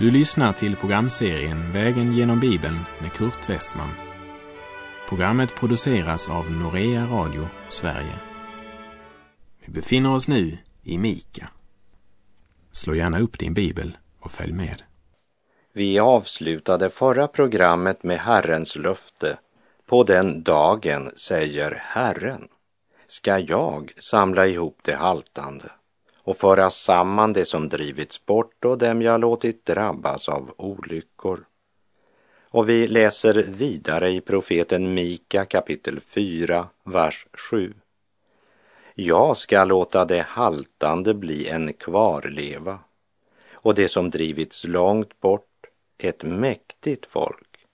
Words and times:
Du 0.00 0.10
lyssnar 0.10 0.52
till 0.52 0.76
programserien 0.76 1.72
Vägen 1.72 2.12
genom 2.12 2.40
Bibeln 2.40 2.78
med 3.00 3.12
Kurt 3.12 3.50
Westman. 3.50 3.90
Programmet 5.08 5.54
produceras 5.54 6.30
av 6.30 6.50
Norea 6.50 7.06
Radio 7.06 7.48
Sverige. 7.68 8.14
Vi 9.64 9.72
befinner 9.72 10.14
oss 10.14 10.28
nu 10.28 10.58
i 10.82 10.98
Mika. 10.98 11.48
Slå 12.72 12.94
gärna 12.94 13.20
upp 13.20 13.38
din 13.38 13.54
bibel 13.54 13.98
och 14.20 14.30
följ 14.30 14.52
med. 14.52 14.82
Vi 15.72 15.98
avslutade 15.98 16.90
förra 16.90 17.28
programmet 17.28 18.02
med 18.02 18.18
Herrens 18.18 18.76
löfte. 18.76 19.38
På 19.86 20.04
den 20.04 20.42
dagen, 20.42 21.10
säger 21.16 21.82
Herren, 21.86 22.48
ska 23.06 23.38
jag 23.38 23.92
samla 23.98 24.46
ihop 24.46 24.78
det 24.82 24.94
haltande 24.94 25.70
och 26.24 26.36
föra 26.36 26.70
samman 26.70 27.32
det 27.32 27.44
som 27.44 27.68
drivits 27.68 28.26
bort 28.26 28.64
och 28.64 28.78
dem 28.78 29.02
jag 29.02 29.20
låtit 29.20 29.66
drabbas 29.66 30.28
av 30.28 30.54
olyckor. 30.56 31.44
Och 32.52 32.68
vi 32.68 32.86
läser 32.86 33.34
vidare 33.34 34.10
i 34.10 34.20
profeten 34.20 34.94
Mika 34.94 35.44
kapitel 35.44 36.00
4, 36.00 36.68
vers 36.84 37.26
7. 37.32 37.74
Jag 38.94 39.36
ska 39.36 39.64
låta 39.64 40.04
det 40.04 40.26
haltande 40.28 41.14
bli 41.14 41.48
en 41.48 41.72
kvarleva 41.72 42.78
och 43.52 43.74
det 43.74 43.88
som 43.88 44.10
drivits 44.10 44.64
långt 44.64 45.20
bort 45.20 45.66
ett 45.98 46.22
mäktigt 46.22 47.06
folk. 47.06 47.66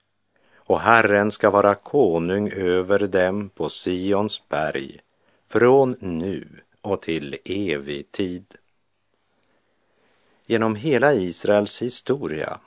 Och 0.56 0.80
Herren 0.80 1.30
ska 1.30 1.50
vara 1.50 1.74
konung 1.74 2.50
över 2.52 2.98
dem 2.98 3.48
på 3.48 3.68
Sions 3.68 4.48
berg 4.48 5.00
från 5.46 5.96
nu 6.00 6.48
och 6.86 7.00
till 7.00 7.36
evig 7.44 8.12
tid. 8.12 8.54
Genom 10.46 10.74
hela 10.74 11.14
Israels 11.14 11.82
historia 11.82 12.60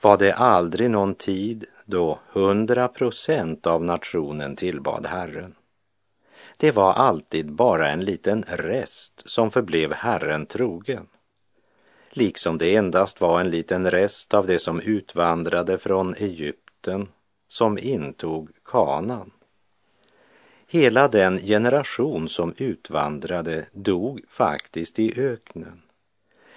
var 0.00 0.18
det 0.18 0.32
aldrig 0.32 0.90
någon 0.90 1.14
tid 1.14 1.66
då 1.86 2.18
hundra 2.32 2.88
procent 2.88 3.66
av 3.66 3.84
nationen 3.84 4.56
tillbad 4.56 5.06
Herren. 5.06 5.54
Det 6.56 6.70
var 6.70 6.92
alltid 6.92 7.52
bara 7.52 7.88
en 7.88 8.04
liten 8.04 8.44
rest 8.48 9.22
som 9.24 9.50
förblev 9.50 9.92
Herren 9.92 10.46
trogen. 10.46 11.06
Liksom 12.10 12.58
det 12.58 12.76
endast 12.76 13.20
var 13.20 13.40
en 13.40 13.50
liten 13.50 13.90
rest 13.90 14.34
av 14.34 14.46
det 14.46 14.58
som 14.58 14.80
utvandrade 14.80 15.78
från 15.78 16.14
Egypten 16.14 17.08
som 17.48 17.78
intog 17.78 18.50
kanan. 18.64 19.30
Hela 20.72 21.08
den 21.08 21.38
generation 21.38 22.28
som 22.28 22.54
utvandrade 22.58 23.66
dog 23.72 24.20
faktiskt 24.28 24.98
i 24.98 25.20
öknen 25.20 25.82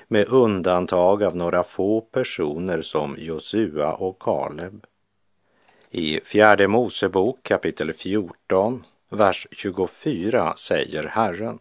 med 0.08 0.28
undantag 0.28 1.24
av 1.24 1.36
några 1.36 1.64
få 1.64 2.02
personer 2.02 2.82
som 2.82 3.16
Josua 3.20 3.94
och 3.94 4.20
Kaleb. 4.20 4.86
I 5.90 6.20
fjärde 6.24 6.68
Mosebok 6.68 7.44
kapitel 7.44 7.94
14, 7.94 8.84
vers 9.10 9.48
24 9.52 10.54
säger 10.58 11.04
Herren. 11.04 11.60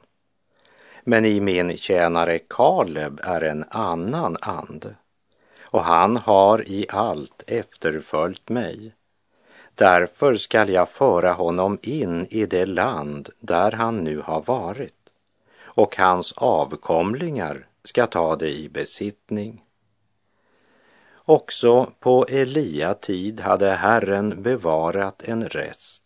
Men 1.05 1.25
i 1.25 1.41
min 1.41 1.77
tjänare 1.77 2.39
Kaleb 2.39 3.21
är 3.23 3.41
en 3.41 3.65
annan 3.71 4.37
ande 4.41 4.95
och 5.61 5.83
han 5.83 6.17
har 6.17 6.69
i 6.69 6.87
allt 6.89 7.45
efterföljt 7.47 8.49
mig 8.49 8.95
Därför 9.83 10.37
skall 10.37 10.69
jag 10.69 10.89
föra 10.89 11.33
honom 11.33 11.79
in 11.83 12.27
i 12.31 12.47
det 12.47 12.67
land 12.67 13.29
där 13.41 13.73
han 13.73 13.97
nu 13.97 14.19
har 14.19 14.43
varit 14.43 14.95
och 15.63 15.97
hans 15.97 16.33
avkomlingar 16.33 17.67
ska 17.85 18.07
ta 18.07 18.37
det 18.37 18.51
i 18.51 18.69
besittning. 18.69 19.65
Också 21.25 21.93
på 22.01 22.27
Elia 22.29 22.95
tid 22.95 23.41
hade 23.41 23.71
Herren 23.71 24.43
bevarat 24.43 25.23
en 25.23 25.49
rest, 25.49 26.03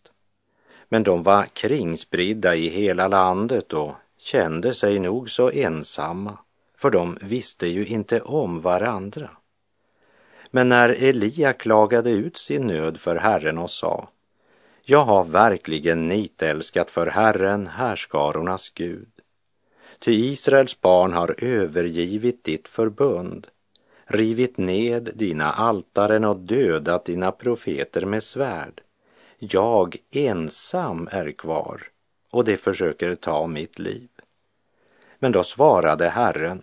men 0.89 1.03
de 1.03 1.23
var 1.23 1.43
kringspridda 1.43 2.55
i 2.55 2.69
hela 2.69 3.07
landet 3.07 3.73
och 3.73 3.91
kände 4.17 4.73
sig 4.73 4.99
nog 4.99 5.29
så 5.29 5.49
ensamma, 5.49 6.37
för 6.77 6.89
de 6.89 7.17
visste 7.21 7.67
ju 7.67 7.85
inte 7.85 8.21
om 8.21 8.61
varandra. 8.61 9.36
Men 10.51 10.69
när 10.69 10.89
Elia 10.89 11.53
klagade 11.53 12.09
ut 12.09 12.37
sin 12.37 12.67
nöd 12.67 12.99
för 12.99 13.15
Herren 13.15 13.57
och 13.57 13.69
sa 13.69 14.09
Jag 14.83 15.05
har 15.05 15.23
verkligen 15.23 16.07
nitälskat 16.07 16.91
för 16.91 17.07
Herren, 17.07 17.67
härskarornas 17.67 18.69
Gud. 18.69 19.09
Ty 19.99 20.11
Israels 20.11 20.81
barn 20.81 21.13
har 21.13 21.35
övergivit 21.43 22.43
ditt 22.43 22.67
förbund, 22.67 23.47
rivit 24.05 24.57
ned 24.57 25.09
dina 25.15 25.51
altaren 25.51 26.23
och 26.23 26.37
dödat 26.37 27.05
dina 27.05 27.31
profeter 27.31 28.05
med 28.05 28.23
svärd. 28.23 28.81
Jag 29.39 29.95
ensam 30.11 31.09
är 31.11 31.31
kvar 31.31 31.81
och 32.31 32.43
de 32.43 32.57
försöker 32.57 33.15
ta 33.15 33.47
mitt 33.47 33.79
liv. 33.79 34.09
Men 35.19 35.31
då 35.31 35.43
svarade 35.43 36.09
Herren, 36.09 36.61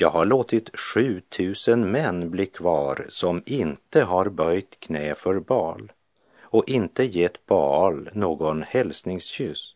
jag 0.00 0.10
har 0.10 0.26
låtit 0.26 0.78
7000 0.78 1.90
män 1.90 2.30
bli 2.30 2.46
kvar 2.46 3.06
som 3.08 3.42
inte 3.46 4.02
har 4.02 4.28
böjt 4.28 4.80
knä 4.80 5.14
för 5.14 5.40
Baal 5.40 5.92
och 6.40 6.68
inte 6.68 7.04
gett 7.04 7.46
Baal 7.46 8.10
någon 8.12 8.62
hälsningskyss. 8.62 9.74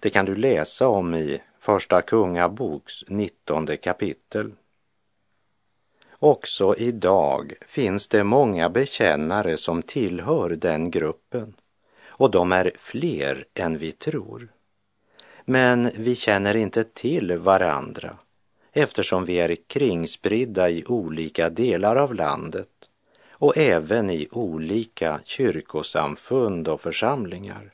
Det 0.00 0.10
kan 0.10 0.24
du 0.24 0.36
läsa 0.36 0.88
om 0.88 1.14
i 1.14 1.42
Första 1.58 2.02
Kungaboks 2.02 3.04
19 3.08 3.66
kapitel. 3.76 4.52
Också 6.18 6.74
idag 6.76 7.52
finns 7.66 8.08
det 8.08 8.24
många 8.24 8.68
bekännare 8.68 9.56
som 9.56 9.82
tillhör 9.82 10.50
den 10.50 10.90
gruppen 10.90 11.54
och 12.06 12.30
de 12.30 12.52
är 12.52 12.72
fler 12.76 13.44
än 13.54 13.78
vi 13.78 13.92
tror. 13.92 14.48
Men 15.44 15.90
vi 15.96 16.14
känner 16.14 16.56
inte 16.56 16.84
till 16.84 17.36
varandra 17.38 18.18
eftersom 18.76 19.24
vi 19.24 19.34
är 19.34 19.56
kringspridda 19.66 20.70
i 20.70 20.84
olika 20.84 21.50
delar 21.50 21.96
av 21.96 22.14
landet 22.14 22.68
och 23.30 23.56
även 23.56 24.10
i 24.10 24.28
olika 24.30 25.20
kyrkosamfund 25.24 26.68
och 26.68 26.80
församlingar. 26.80 27.72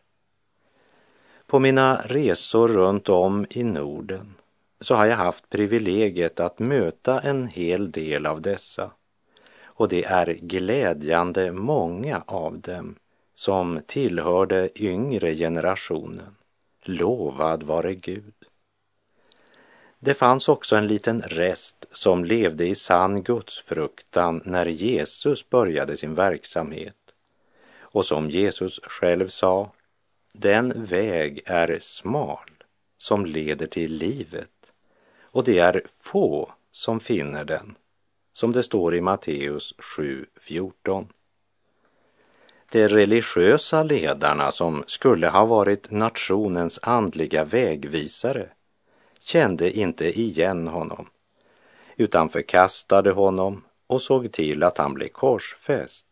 På 1.46 1.58
mina 1.58 2.00
resor 2.04 2.68
runt 2.68 3.08
om 3.08 3.46
i 3.50 3.62
Norden 3.62 4.34
så 4.80 4.94
har 4.94 5.06
jag 5.06 5.16
haft 5.16 5.50
privilegiet 5.50 6.40
att 6.40 6.58
möta 6.58 7.20
en 7.20 7.48
hel 7.48 7.90
del 7.90 8.26
av 8.26 8.40
dessa 8.40 8.90
och 9.64 9.88
det 9.88 10.04
är 10.04 10.26
glädjande 10.26 11.52
många 11.52 12.22
av 12.26 12.60
dem 12.60 12.94
som 13.34 13.80
tillhörde 13.86 14.82
yngre 14.82 15.34
generationen. 15.34 16.36
Lovad 16.84 17.62
vare 17.62 17.94
Gud. 17.94 18.34
Det 20.04 20.14
fanns 20.14 20.48
också 20.48 20.76
en 20.76 20.86
liten 20.86 21.22
rest 21.22 21.86
som 21.92 22.24
levde 22.24 22.66
i 22.66 22.74
sann 22.74 23.22
gudsfruktan 23.22 24.42
när 24.44 24.66
Jesus 24.66 25.50
började 25.50 25.96
sin 25.96 26.14
verksamhet. 26.14 26.96
Och 27.78 28.06
som 28.06 28.30
Jesus 28.30 28.80
själv 28.82 29.28
sa, 29.28 29.72
den 30.32 30.84
väg 30.84 31.42
är 31.46 31.78
smal 31.80 32.50
som 32.98 33.26
leder 33.26 33.66
till 33.66 33.92
livet 33.92 34.72
och 35.20 35.44
det 35.44 35.58
är 35.58 35.82
få 35.86 36.52
som 36.70 37.00
finner 37.00 37.44
den, 37.44 37.74
som 38.32 38.52
det 38.52 38.62
står 38.62 38.94
i 38.94 39.00
Matteus 39.00 39.74
7.14. 39.78 41.06
De 42.70 42.88
religiösa 42.88 43.82
ledarna 43.82 44.50
som 44.50 44.84
skulle 44.86 45.28
ha 45.28 45.44
varit 45.44 45.90
nationens 45.90 46.78
andliga 46.82 47.44
vägvisare 47.44 48.48
kände 49.22 49.78
inte 49.78 50.20
igen 50.20 50.68
honom 50.68 51.08
utan 51.96 52.28
förkastade 52.28 53.10
honom 53.10 53.64
och 53.86 54.02
såg 54.02 54.32
till 54.32 54.62
att 54.62 54.78
han 54.78 54.94
blev 54.94 55.08
korsfäst. 55.08 56.06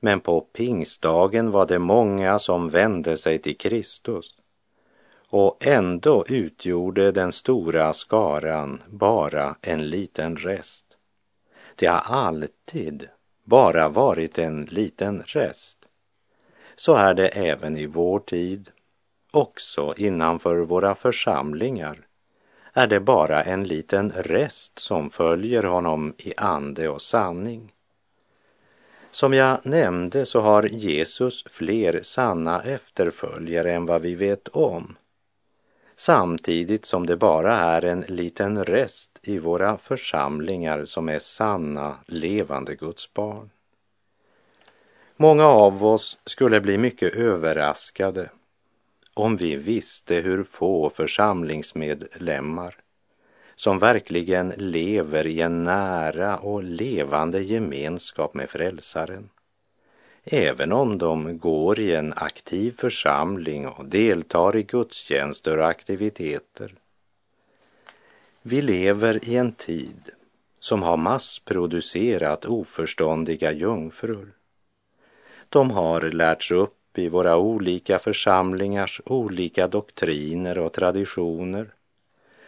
Men 0.00 0.20
på 0.20 0.40
pingstdagen 0.40 1.50
var 1.50 1.66
det 1.66 1.78
många 1.78 2.38
som 2.38 2.68
vände 2.68 3.16
sig 3.16 3.38
till 3.38 3.58
Kristus 3.58 4.36
och 5.28 5.66
ändå 5.66 6.24
utgjorde 6.28 7.12
den 7.12 7.32
stora 7.32 7.92
skaran 7.92 8.82
bara 8.88 9.56
en 9.60 9.90
liten 9.90 10.36
rest. 10.36 10.84
Det 11.76 11.86
har 11.86 12.16
alltid 12.16 13.08
bara 13.44 13.88
varit 13.88 14.38
en 14.38 14.64
liten 14.64 15.22
rest. 15.26 15.78
Så 16.76 16.94
är 16.94 17.14
det 17.14 17.28
även 17.28 17.76
i 17.76 17.86
vår 17.86 18.18
tid 18.18 18.70
också 19.32 19.94
innanför 19.96 20.56
våra 20.56 20.94
församlingar 20.94 22.06
är 22.72 22.86
det 22.86 23.00
bara 23.00 23.42
en 23.42 23.64
liten 23.64 24.12
rest 24.16 24.78
som 24.78 25.10
följer 25.10 25.62
honom 25.62 26.14
i 26.18 26.34
ande 26.36 26.88
och 26.88 27.02
sanning. 27.02 27.72
Som 29.10 29.34
jag 29.34 29.66
nämnde 29.66 30.26
så 30.26 30.40
har 30.40 30.62
Jesus 30.62 31.44
fler 31.50 32.00
sanna 32.02 32.62
efterföljare 32.62 33.72
än 33.72 33.86
vad 33.86 34.02
vi 34.02 34.14
vet 34.14 34.48
om. 34.48 34.96
samtidigt 35.96 36.86
som 36.86 37.06
det 37.06 37.16
bara 37.16 37.56
är 37.56 37.84
en 37.84 38.00
liten 38.00 38.64
rest 38.64 39.18
i 39.22 39.38
våra 39.38 39.78
församlingar 39.78 40.84
som 40.84 41.08
är 41.08 41.18
sanna, 41.18 41.96
levande 42.06 42.74
Guds 42.74 43.14
barn. 43.14 43.50
Många 45.16 45.46
av 45.46 45.84
oss 45.84 46.18
skulle 46.26 46.60
bli 46.60 46.78
mycket 46.78 47.14
överraskade 47.14 48.30
om 49.14 49.36
vi 49.36 49.56
visste 49.56 50.14
hur 50.14 50.42
få 50.42 50.90
församlingsmedlemmar 50.90 52.76
som 53.54 53.78
verkligen 53.78 54.52
lever 54.56 55.26
i 55.26 55.40
en 55.40 55.64
nära 55.64 56.36
och 56.36 56.62
levande 56.62 57.42
gemenskap 57.42 58.34
med 58.34 58.50
Frälsaren. 58.50 59.30
Även 60.24 60.72
om 60.72 60.98
de 60.98 61.38
går 61.38 61.80
i 61.80 61.94
en 61.94 62.12
aktiv 62.16 62.74
församling 62.78 63.66
och 63.66 63.84
deltar 63.84 64.56
i 64.56 64.62
gudstjänster 64.62 65.58
och 65.58 65.68
aktiviteter. 65.68 66.74
Vi 68.42 68.62
lever 68.62 69.28
i 69.28 69.36
en 69.36 69.52
tid 69.52 70.10
som 70.58 70.82
har 70.82 70.96
massproducerat 70.96 72.44
oförståndiga 72.44 73.52
jungfrur. 73.52 74.32
De 75.48 75.70
har 75.70 76.00
lärts 76.00 76.50
upp 76.50 76.81
i 76.98 77.08
våra 77.08 77.36
olika 77.36 77.98
församlingars 77.98 79.00
olika 79.04 79.68
doktriner 79.68 80.58
och 80.58 80.72
traditioner 80.72 81.74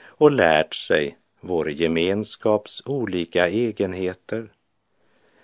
och 0.04 0.32
lärt 0.32 0.74
sig 0.74 1.18
vår 1.40 1.70
gemenskaps 1.70 2.82
olika 2.84 3.48
egenheter. 3.48 4.52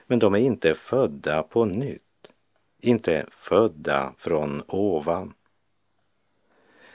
Men 0.07 0.19
de 0.19 0.35
är 0.35 0.39
inte 0.39 0.75
födda 0.75 1.43
på 1.43 1.65
nytt, 1.65 2.03
inte 2.81 3.27
födda 3.31 4.13
från 4.19 4.63
ovan. 4.67 5.35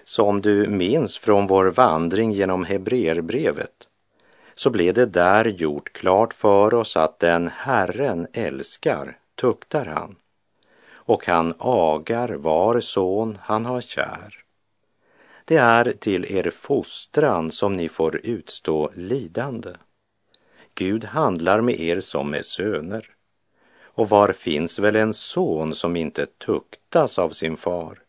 Som 0.04 0.42
du 0.42 0.68
minns 0.68 1.18
från 1.18 1.48
vår 1.48 1.66
vandring 1.66 2.32
genom 2.32 2.64
Hebreerbrevet 2.66 3.88
så 4.56 4.70
blev 4.70 4.94
det 4.94 5.06
där 5.06 5.46
gjort 5.46 5.94
klart 5.94 6.34
för 6.34 6.74
oss 6.74 6.98
att 6.98 7.20
den 7.20 7.48
Herren 7.48 8.28
älskar 8.34 9.18
tuktar 9.36 9.86
han 9.86 10.16
och 11.06 11.28
han 11.28 11.54
agar 11.58 12.30
var 12.30 12.80
son 12.80 13.38
han 13.42 13.66
har 13.66 13.82
kär. 13.82 14.44
Det 15.46 15.58
är 15.58 15.92
till 15.92 16.26
er 16.26 16.50
fostran 16.50 17.52
som 17.52 17.76
ni 17.76 17.90
får 17.90 18.20
utstå 18.24 18.92
lidande. 18.96 19.74
Gud 20.76 21.06
handlar 21.06 21.62
med 21.62 21.80
er 21.80 22.02
som 22.02 22.32
med 22.32 22.46
söner. 22.46 23.10
Och 23.84 24.10
var 24.10 24.32
finns 24.32 24.80
väl 24.80 24.96
en 24.96 25.14
son 25.14 25.76
som 25.76 25.96
inte 25.96 26.26
tuktas 26.26 27.20
av 27.20 27.30
sin 27.30 27.58
far? 27.58 28.02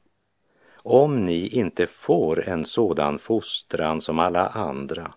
Om 0.76 1.24
ni 1.24 1.48
inte 1.48 1.86
får 1.86 2.48
en 2.48 2.64
sådan 2.64 3.18
fostran 3.18 4.00
som 4.00 4.18
alla 4.18 4.48
andra, 4.48 5.12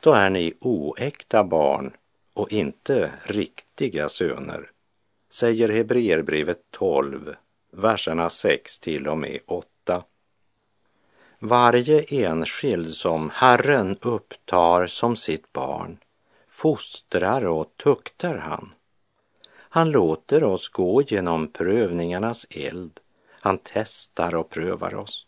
då 0.00 0.12
är 0.12 0.30
ni 0.30 0.54
oäkta 0.60 1.44
barn 1.44 1.92
och 2.34 2.52
inte 2.52 3.10
riktiga 3.22 4.08
söner, 4.08 4.70
säger 5.30 5.68
Hebreerbrevet 5.68 6.60
12, 6.70 7.34
verserna 7.72 8.30
6 8.30 8.78
till 8.78 9.08
och 9.08 9.18
med 9.18 9.38
8. 9.46 10.04
Varje 11.38 12.02
enskild 12.02 12.94
som 12.94 13.30
Herren 13.30 13.96
upptar 14.00 14.86
som 14.86 15.16
sitt 15.16 15.52
barn 15.52 15.98
fostrar 16.48 17.46
och 17.46 17.76
tuktar 17.76 18.36
han. 18.36 18.72
Han 19.52 19.90
låter 19.90 20.44
oss 20.44 20.68
gå 20.68 21.02
genom 21.02 21.48
prövningarnas 21.48 22.46
eld. 22.50 23.00
Han 23.30 23.58
testar 23.62 24.34
och 24.34 24.50
prövar 24.50 24.94
oss. 24.94 25.26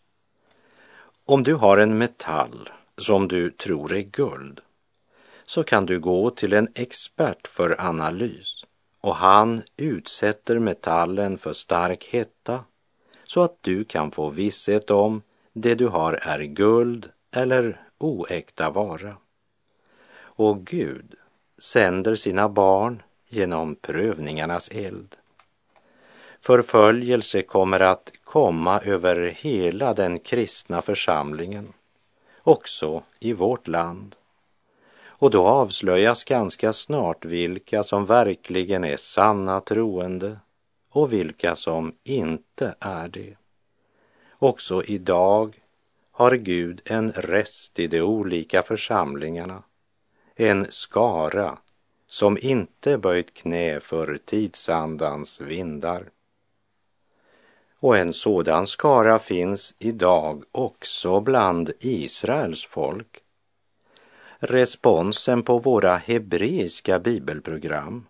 Om 1.25 1.43
du 1.43 1.53
har 1.53 1.77
en 1.77 1.97
metall 1.97 2.69
som 2.97 3.27
du 3.27 3.51
tror 3.51 3.93
är 3.93 4.01
guld 4.01 4.61
så 5.45 5.63
kan 5.63 5.85
du 5.85 5.99
gå 5.99 6.29
till 6.29 6.53
en 6.53 6.67
expert 6.75 7.47
för 7.47 7.81
analys 7.81 8.65
och 9.03 9.15
han 9.15 9.63
utsätter 9.77 10.59
metallen 10.59 11.37
för 11.37 11.53
stark 11.53 12.09
hetta 12.11 12.63
så 13.23 13.41
att 13.41 13.57
du 13.61 13.83
kan 13.83 14.11
få 14.11 14.29
visshet 14.29 14.91
om 14.91 15.21
det 15.53 15.75
du 15.75 15.87
har 15.87 16.13
är 16.13 16.39
guld 16.39 17.09
eller 17.31 17.81
oäkta 17.97 18.69
vara. 18.69 19.17
Och 20.15 20.65
Gud 20.65 21.15
sänder 21.57 22.15
sina 22.15 22.49
barn 22.49 23.01
genom 23.29 23.75
prövningarnas 23.75 24.69
eld. 24.71 25.15
Förföljelse 26.39 27.41
kommer 27.41 27.79
att 27.79 28.11
komma 28.23 28.79
över 28.79 29.35
hela 29.37 29.93
den 29.93 30.19
kristna 30.19 30.81
församlingen, 30.81 31.73
också 32.43 33.03
i 33.19 33.33
vårt 33.33 33.67
land. 33.67 34.15
Och 35.23 35.31
då 35.31 35.47
avslöjas 35.47 36.23
ganska 36.23 36.73
snart 36.73 37.25
vilka 37.25 37.83
som 37.83 38.05
verkligen 38.05 38.83
är 38.83 38.97
sanna 38.97 39.61
troende 39.61 40.39
och 40.89 41.13
vilka 41.13 41.55
som 41.55 41.95
inte 42.03 42.75
är 42.79 43.07
det. 43.07 43.35
Också 44.31 44.83
idag 44.83 45.61
har 46.11 46.35
Gud 46.35 46.81
en 46.85 47.11
rest 47.11 47.79
i 47.79 47.87
de 47.87 48.01
olika 48.01 48.63
församlingarna, 48.63 49.63
en 50.35 50.67
skara 50.69 51.57
som 52.07 52.37
inte 52.41 52.97
böjt 52.97 53.33
knä 53.33 53.79
för 53.79 54.19
tidsandans 54.25 55.41
vindar. 55.41 56.09
Och 57.79 57.97
en 57.97 58.13
sådan 58.13 58.67
skara 58.67 59.19
finns 59.19 59.75
idag 59.79 60.43
också 60.51 61.19
bland 61.19 61.71
Israels 61.79 62.65
folk. 62.65 63.22
Responsen 64.45 65.43
på 65.43 65.57
våra 65.57 65.95
hebreiska 65.95 66.99
bibelprogram 66.99 68.05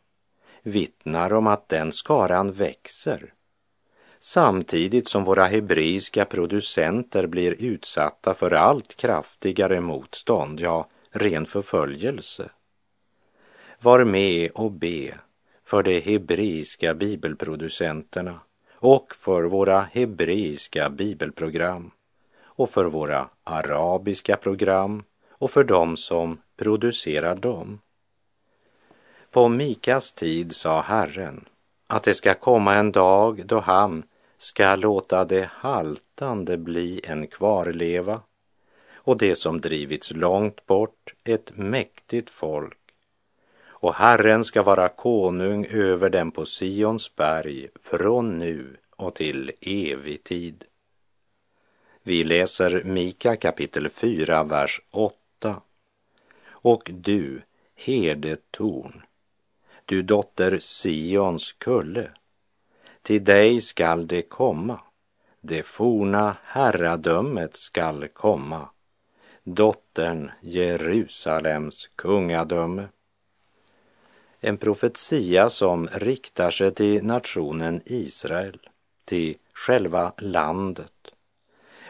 vittnar 0.63 1.33
om 1.33 1.47
att 1.47 1.69
den 1.69 1.91
skaran 1.91 2.51
växer 2.51 3.33
samtidigt 4.19 5.07
som 5.07 5.23
våra 5.23 5.45
hebreiska 5.45 6.25
producenter 6.25 7.27
blir 7.27 7.55
utsatta 7.59 8.33
för 8.33 8.51
allt 8.51 8.95
kraftigare 8.95 9.81
motstånd, 9.81 10.59
ja, 10.59 10.87
ren 11.09 11.45
förföljelse. 11.45 12.49
Var 13.81 14.03
med 14.03 14.51
och 14.51 14.71
be 14.71 15.17
för 15.63 15.83
de 15.83 15.99
hebreiska 15.99 16.93
bibelproducenterna 16.93 18.39
och 18.73 19.15
för 19.15 19.43
våra 19.43 19.81
hebreiska 19.81 20.89
bibelprogram 20.89 21.91
och 22.43 22.69
för 22.69 22.85
våra 22.85 23.29
arabiska 23.43 24.37
program 24.37 25.03
och 25.43 25.51
för 25.51 25.63
dem 25.63 25.97
som 25.97 26.37
producerar 26.57 27.35
dem. 27.35 27.79
På 29.31 29.47
Mikas 29.47 30.11
tid 30.11 30.55
sa 30.55 30.81
Herren 30.81 31.45
att 31.87 32.03
det 32.03 32.13
ska 32.13 32.33
komma 32.33 32.75
en 32.75 32.91
dag 32.91 33.45
då 33.45 33.59
han 33.59 34.03
ska 34.37 34.75
låta 34.75 35.25
det 35.25 35.49
haltande 35.51 36.57
bli 36.57 37.01
en 37.03 37.27
kvarleva 37.27 38.21
och 38.93 39.17
det 39.17 39.35
som 39.35 39.61
drivits 39.61 40.11
långt 40.11 40.65
bort 40.65 41.13
ett 41.23 41.57
mäktigt 41.57 42.29
folk. 42.29 42.79
Och 43.65 43.95
Herren 43.95 44.43
ska 44.43 44.63
vara 44.63 44.89
konung 44.89 45.65
över 45.65 46.09
dem 46.09 46.31
på 46.31 46.45
Sions 46.45 47.15
berg 47.15 47.67
från 47.81 48.39
nu 48.39 48.77
och 48.95 49.15
till 49.15 49.51
evig 49.61 50.23
tid. 50.23 50.63
Vi 52.03 52.23
läser 52.23 52.83
Mika 52.83 53.35
kapitel 53.35 53.89
4, 53.89 54.43
vers 54.43 54.81
8. 54.91 55.22
Och 56.65 56.89
du, 56.93 57.41
herdetorn, 57.75 59.01
du 59.85 60.01
dotter 60.01 60.59
Sions 60.59 61.51
kulle, 61.51 62.11
till 63.01 63.23
dig 63.23 63.61
skall 63.61 64.07
det 64.07 64.21
komma, 64.21 64.79
det 65.41 65.63
forna 65.63 66.37
herradömet 66.43 67.55
skall 67.55 68.07
komma, 68.07 68.69
dottern 69.43 70.31
Jerusalems 70.41 71.89
kungadöme. 71.95 72.87
En 74.39 74.57
profetia 74.57 75.49
som 75.49 75.87
riktar 75.87 76.51
sig 76.51 76.73
till 76.73 77.03
nationen 77.03 77.81
Israel, 77.85 78.59
till 79.05 79.37
själva 79.53 80.13
landet 80.17 81.02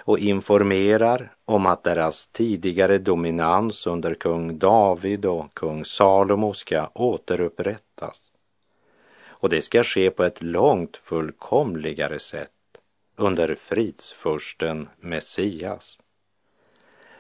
och 0.05 0.19
informerar 0.19 1.33
om 1.45 1.65
att 1.65 1.83
deras 1.83 2.27
tidigare 2.27 2.98
dominans 2.98 3.88
under 3.88 4.13
kung 4.13 4.60
David 4.60 5.25
och 5.25 5.53
kung 5.53 5.86
Salomo 5.86 6.53
ska 6.53 6.89
återupprättas 6.93 8.22
och 9.43 9.50
det 9.50 9.62
ska 9.62 9.83
ske 9.83 10.12
på 10.12 10.24
ett 10.24 10.41
långt 10.41 10.98
fullkomligare 10.98 12.19
sätt 12.19 12.51
under 13.15 13.55
fridsfursten 13.55 14.89
Messias. 15.00 16.00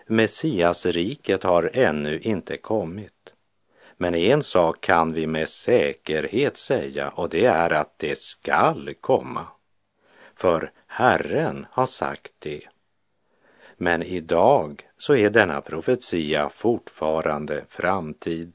Messiasriket 0.07 1.43
har 1.43 1.71
ännu 1.73 2.19
inte 2.19 2.57
kommit. 2.57 3.33
Men 3.97 4.15
en 4.15 4.43
sak 4.43 4.81
kan 4.81 5.13
vi 5.13 5.27
med 5.27 5.49
säkerhet 5.49 6.57
säga 6.57 7.09
och 7.09 7.29
det 7.29 7.45
är 7.45 7.73
att 7.73 7.99
det 7.99 8.19
skall 8.19 8.93
komma. 9.01 9.47
För 10.35 10.71
Herren 10.87 11.65
har 11.69 11.85
sagt 11.85 12.33
det. 12.39 12.67
Men 13.83 14.03
idag 14.03 14.81
så 14.97 15.15
är 15.15 15.29
denna 15.29 15.61
profetia 15.61 16.49
fortfarande 16.49 17.65
framtid. 17.69 18.53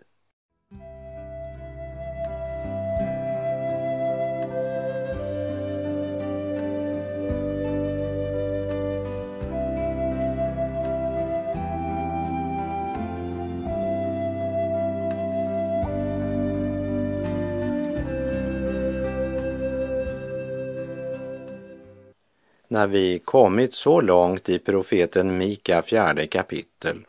När 22.78 22.87
vi 22.87 23.18
kommit 23.18 23.75
så 23.75 24.00
långt 24.00 24.49
i 24.49 24.58
profeten 24.58 25.38
Mika 25.38 25.82
fjärde 25.82 26.26
kapitel 26.26 27.06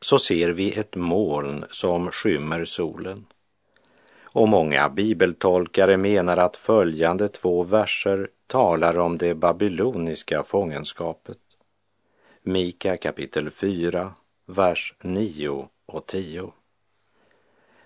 så 0.00 0.18
ser 0.18 0.48
vi 0.48 0.78
ett 0.78 0.96
moln 0.96 1.64
som 1.70 2.10
skymmer 2.10 2.64
solen. 2.64 3.26
Och 4.34 4.48
många 4.48 4.88
bibeltolkare 4.88 5.96
menar 5.96 6.36
att 6.36 6.56
följande 6.56 7.28
två 7.28 7.62
verser 7.62 8.28
talar 8.46 8.98
om 8.98 9.18
det 9.18 9.34
babyloniska 9.34 10.42
fångenskapet. 10.42 11.38
Mika 12.42 12.96
kapitel 12.96 13.50
4, 13.50 14.14
vers 14.46 14.94
9 15.02 15.68
och 15.86 16.06
10. 16.06 16.52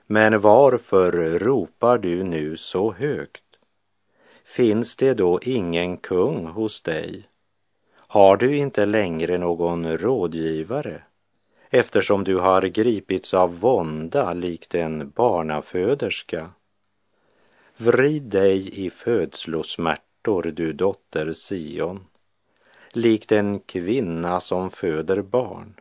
Men 0.07 0.41
varför 0.41 1.39
ropar 1.39 1.99
du 1.99 2.23
nu 2.23 2.57
så 2.57 2.93
högt? 2.93 3.50
Finns 4.45 4.97
det 4.97 5.15
då 5.15 5.41
ingen 5.43 5.97
kung 5.97 6.47
hos 6.47 6.83
dig? 6.83 7.29
Har 7.97 8.37
du 8.37 8.57
inte 8.57 8.87
längre 8.87 9.39
någon 9.39 9.99
rådgivare? 9.99 11.03
Eftersom 11.71 12.25
du 12.25 12.39
har 12.39 12.63
gripits 12.63 13.35
av 13.35 13.61
vånda 13.61 14.35
likt 14.35 14.75
en 14.75 15.11
barnaföderska. 15.11 16.51
Vrid 17.77 18.23
dig 18.23 18.85
i 18.87 18.91
födslosmärtor, 18.91 20.43
du 20.43 20.73
dotter 20.73 21.33
Sion, 21.33 22.07
likt 22.93 23.33
en 23.33 23.61
kvinna 23.61 24.41
som 24.41 24.71
föder 24.71 25.23
barn. 25.23 25.75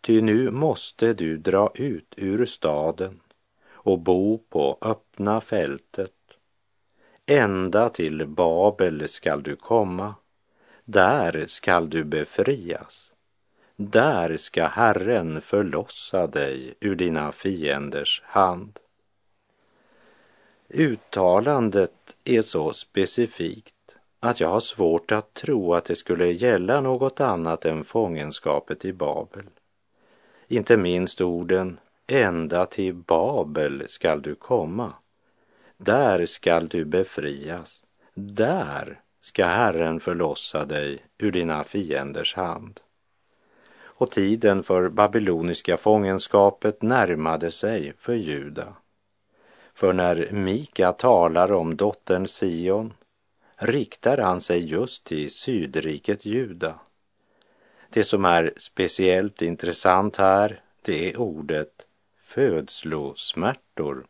Ty 0.00 0.22
nu 0.22 0.50
måste 0.50 1.14
du 1.14 1.36
dra 1.36 1.72
ut 1.74 2.14
ur 2.16 2.46
staden 2.46 3.20
och 3.68 3.98
bo 3.98 4.38
på 4.38 4.78
öppna 4.80 5.40
fältet 5.40 6.17
Ända 7.30 7.88
till 7.88 8.26
Babel 8.26 9.08
skall 9.08 9.42
du 9.42 9.56
komma, 9.56 10.14
där 10.84 11.44
skall 11.48 11.90
du 11.90 12.04
befrias. 12.04 13.12
Där 13.76 14.36
ska 14.36 14.66
Herren 14.66 15.40
förlossa 15.40 16.26
dig 16.26 16.74
ur 16.80 16.94
dina 16.94 17.32
fienders 17.32 18.22
hand. 18.24 18.78
Uttalandet 20.68 22.16
är 22.24 22.42
så 22.42 22.72
specifikt 22.72 23.96
att 24.20 24.40
jag 24.40 24.48
har 24.48 24.60
svårt 24.60 25.12
att 25.12 25.34
tro 25.34 25.74
att 25.74 25.84
det 25.84 25.96
skulle 25.96 26.26
gälla 26.26 26.80
något 26.80 27.20
annat 27.20 27.64
än 27.64 27.84
fångenskapet 27.84 28.84
i 28.84 28.92
Babel. 28.92 29.46
Inte 30.48 30.76
minst 30.76 31.20
orden 31.20 31.80
ända 32.06 32.66
till 32.66 32.94
Babel 32.94 33.84
skall 33.88 34.22
du 34.22 34.34
komma 34.34 34.92
där 35.78 36.26
skall 36.26 36.68
du 36.68 36.84
befrias. 36.84 37.82
Där 38.14 39.00
ska 39.20 39.46
Herren 39.46 40.00
förlossa 40.00 40.64
dig 40.64 40.98
ur 41.18 41.32
dina 41.32 41.64
fienders 41.64 42.34
hand. 42.34 42.80
Och 43.80 44.10
tiden 44.10 44.62
för 44.62 44.88
babyloniska 44.88 45.76
fångenskapet 45.76 46.82
närmade 46.82 47.50
sig 47.50 47.92
för 47.98 48.14
Juda. 48.14 48.74
För 49.74 49.92
när 49.92 50.28
Mika 50.32 50.92
talar 50.92 51.52
om 51.52 51.76
dottern 51.76 52.26
Sion 52.26 52.92
riktar 53.56 54.18
han 54.18 54.40
sig 54.40 54.70
just 54.70 55.04
till 55.04 55.30
sydriket 55.30 56.24
Juda. 56.24 56.78
Det 57.90 58.04
som 58.04 58.24
är 58.24 58.52
speciellt 58.56 59.42
intressant 59.42 60.16
här, 60.16 60.60
det 60.82 61.10
är 61.10 61.16
ordet 61.20 61.86
födslosmärtor 62.16 64.06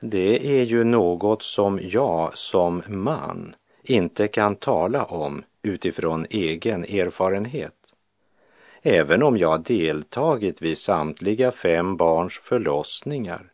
det 0.00 0.60
är 0.60 0.64
ju 0.64 0.84
något 0.84 1.42
som 1.42 1.80
jag 1.82 2.38
som 2.38 2.82
man 2.86 3.54
inte 3.82 4.28
kan 4.28 4.56
tala 4.56 5.04
om 5.04 5.44
utifrån 5.62 6.26
egen 6.30 6.84
erfarenhet. 6.84 7.72
Även 8.82 9.22
om 9.22 9.36
jag 9.36 9.62
deltagit 9.62 10.62
vid 10.62 10.78
samtliga 10.78 11.52
fem 11.52 11.96
barns 11.96 12.38
förlossningar 12.38 13.52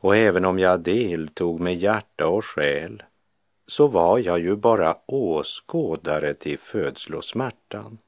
och 0.00 0.16
även 0.16 0.44
om 0.44 0.58
jag 0.58 0.80
deltog 0.80 1.60
med 1.60 1.74
hjärta 1.76 2.26
och 2.26 2.44
själ 2.44 3.02
så 3.66 3.88
var 3.88 4.18
jag 4.18 4.38
ju 4.38 4.56
bara 4.56 4.96
åskådare 5.06 6.34
till 6.34 6.58
födslosmärtan. 6.58 7.98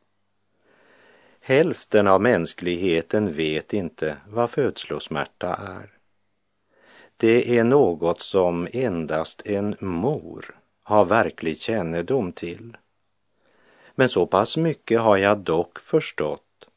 Hälften 1.40 2.08
av 2.08 2.20
mänskligheten 2.22 3.32
vet 3.32 3.72
inte 3.72 4.16
vad 4.28 4.50
födslosmärta 4.50 5.54
är. 5.54 5.97
Det 7.20 7.58
är 7.58 7.64
något 7.64 8.22
som 8.22 8.68
endast 8.72 9.42
en 9.46 9.76
mor 9.80 10.56
har 10.82 11.04
verklig 11.04 11.58
kännedom 11.58 12.32
till. 12.32 12.76
Men 13.94 14.08
så 14.08 14.26
pass 14.26 14.56
mycket 14.56 15.00
har 15.00 15.16
jag 15.16 15.38
dock 15.38 15.78
förstått 15.78 16.68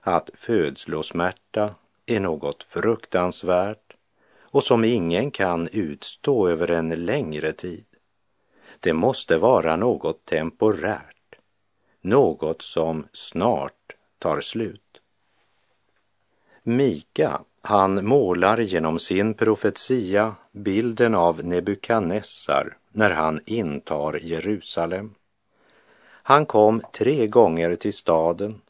att 0.00 0.30
födslosmärta 0.34 1.74
är 2.06 2.20
något 2.20 2.62
fruktansvärt 2.62 3.96
och 4.40 4.64
som 4.64 4.84
ingen 4.84 5.30
kan 5.30 5.68
utstå 5.68 6.48
över 6.48 6.70
en 6.70 6.88
längre 6.88 7.52
tid. 7.52 7.86
Det 8.80 8.92
måste 8.92 9.38
vara 9.38 9.76
något 9.76 10.24
temporärt, 10.24 11.38
något 12.00 12.62
som 12.62 13.06
snart 13.12 13.96
tar 14.18 14.40
slut. 14.40 15.00
Mika 16.62 17.40
han 17.68 18.06
målar 18.06 18.58
genom 18.58 18.98
sin 18.98 19.34
profetia 19.34 20.34
bilden 20.52 21.14
av 21.14 21.44
Nebukadnessar 21.44 22.76
när 22.92 23.10
han 23.10 23.40
intar 23.46 24.20
Jerusalem. 24.22 25.14
Han 26.02 26.46
kom 26.46 26.82
tre 26.92 27.26
gånger 27.26 27.76
till 27.76 27.92
staden 27.92 28.60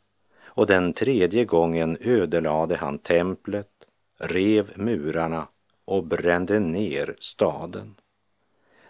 och 0.44 0.66
den 0.66 0.92
tredje 0.92 1.44
gången 1.44 1.98
ödelade 2.00 2.76
han 2.76 2.98
templet, 2.98 3.70
rev 4.18 4.72
murarna 4.74 5.48
och 5.84 6.04
brände 6.04 6.60
ner 6.60 7.16
staden. 7.20 7.94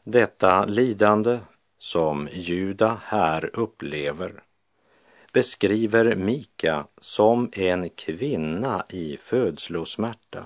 Detta 0.04 0.64
lidande 0.64 1.38
som 1.78 2.28
Juda 2.32 3.00
här 3.04 3.50
upplever 3.52 4.42
beskriver 5.38 6.14
Mika 6.14 6.86
som 7.00 7.50
en 7.52 7.90
kvinna 7.90 8.86
i 8.88 9.16
födslosmärta, 9.16 10.44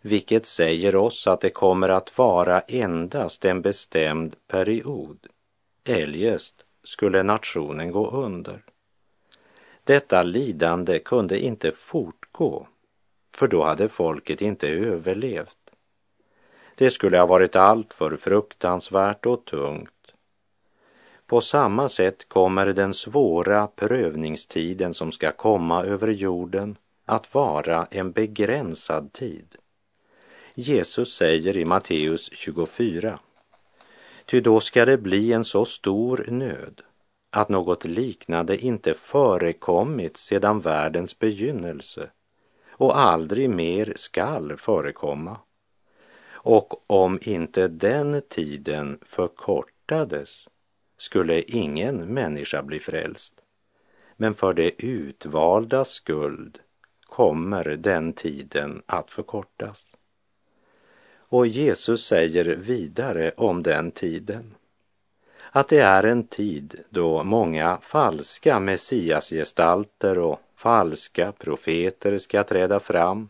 vilket 0.00 0.46
säger 0.46 0.96
oss 0.96 1.26
att 1.26 1.40
det 1.40 1.50
kommer 1.50 1.88
att 1.88 2.18
vara 2.18 2.60
endast 2.60 3.44
en 3.44 3.62
bestämd 3.62 4.36
period. 4.48 5.26
Eljest 5.84 6.54
skulle 6.84 7.22
nationen 7.22 7.92
gå 7.92 8.10
under. 8.10 8.64
Detta 9.84 10.22
lidande 10.22 10.98
kunde 10.98 11.38
inte 11.38 11.72
fortgå, 11.72 12.68
för 13.34 13.48
då 13.48 13.64
hade 13.64 13.88
folket 13.88 14.42
inte 14.42 14.68
överlevt. 14.68 15.70
Det 16.74 16.90
skulle 16.90 17.18
ha 17.18 17.26
varit 17.26 17.56
alltför 17.56 18.16
fruktansvärt 18.16 19.26
och 19.26 19.44
tungt 19.44 19.95
på 21.26 21.40
samma 21.40 21.88
sätt 21.88 22.28
kommer 22.28 22.66
den 22.66 22.94
svåra 22.94 23.66
prövningstiden 23.66 24.94
som 24.94 25.12
ska 25.12 25.32
komma 25.32 25.84
över 25.84 26.08
jorden 26.08 26.76
att 27.04 27.34
vara 27.34 27.86
en 27.90 28.12
begränsad 28.12 29.12
tid. 29.12 29.56
Jesus 30.54 31.14
säger 31.14 31.56
i 31.56 31.64
Matteus 31.64 32.30
24. 32.32 33.18
Ty 34.26 34.40
då 34.40 34.60
ska 34.60 34.84
det 34.84 34.98
bli 34.98 35.32
en 35.32 35.44
så 35.44 35.64
stor 35.64 36.26
nöd 36.28 36.82
att 37.30 37.48
något 37.48 37.84
liknande 37.84 38.56
inte 38.56 38.94
förekommit 38.94 40.16
sedan 40.16 40.60
världens 40.60 41.18
begynnelse 41.18 42.10
och 42.70 42.98
aldrig 42.98 43.50
mer 43.50 43.92
skall 43.96 44.56
förekomma. 44.56 45.38
Och 46.32 46.84
om 46.86 47.18
inte 47.22 47.68
den 47.68 48.22
tiden 48.28 48.98
förkortades 49.02 50.48
skulle 50.96 51.42
ingen 51.42 51.96
människa 52.14 52.62
bli 52.62 52.80
frälst. 52.80 53.34
Men 54.16 54.34
för 54.34 54.54
det 54.54 54.84
utvalda 54.84 55.84
skuld 55.84 56.58
kommer 57.00 57.64
den 57.64 58.12
tiden 58.12 58.82
att 58.86 59.10
förkortas. 59.10 59.94
Och 61.28 61.46
Jesus 61.46 62.06
säger 62.06 62.44
vidare 62.44 63.32
om 63.36 63.62
den 63.62 63.90
tiden 63.90 64.54
att 65.50 65.68
det 65.68 65.78
är 65.78 66.02
en 66.02 66.26
tid 66.26 66.80
då 66.90 67.24
många 67.24 67.78
falska 67.82 68.60
messiasgestalter 68.60 70.18
och 70.18 70.40
falska 70.56 71.32
profeter 71.32 72.18
ska 72.18 72.44
träda 72.44 72.80
fram 72.80 73.28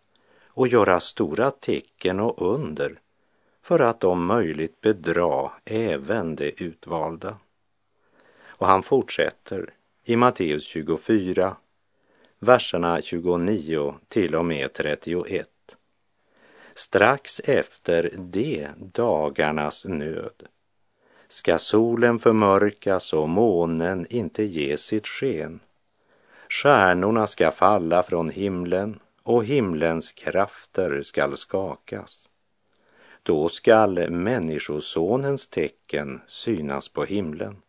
och 0.49 0.68
göra 0.68 1.00
stora 1.00 1.50
tecken 1.50 2.20
och 2.20 2.54
under 2.54 3.00
för 3.62 3.78
att 3.78 4.04
om 4.04 4.26
möjligt 4.26 4.80
bedra 4.80 5.50
även 5.64 6.37
de 6.37 6.64
utvalda. 6.64 7.37
Och 8.58 8.66
han 8.66 8.82
fortsätter 8.82 9.70
i 10.04 10.16
Matteus 10.16 10.64
24, 10.64 11.56
verserna 12.38 13.02
29 13.02 13.94
till 14.08 14.36
och 14.36 14.44
med 14.44 14.72
31. 14.72 15.48
Strax 16.75 17.40
efter 17.40 18.10
de 18.16 18.68
dagarnas 18.76 19.84
nöd 19.84 20.42
ska 21.28 21.58
solen 21.58 22.18
förmörkas 22.18 23.12
och 23.12 23.28
månen 23.28 24.06
inte 24.10 24.44
ge 24.44 24.76
sitt 24.76 25.06
sken. 25.06 25.60
Stjärnorna 26.48 27.26
ska 27.26 27.50
falla 27.50 28.02
från 28.02 28.30
himlen 28.30 28.98
och 29.22 29.44
himlens 29.44 30.12
krafter 30.12 31.02
skall 31.02 31.36
skakas. 31.36 32.28
Då 33.22 33.48
skall 33.48 34.10
Människosonens 34.10 35.48
tecken 35.48 36.20
synas 36.26 36.88
på 36.88 37.04
himlen 37.04 37.62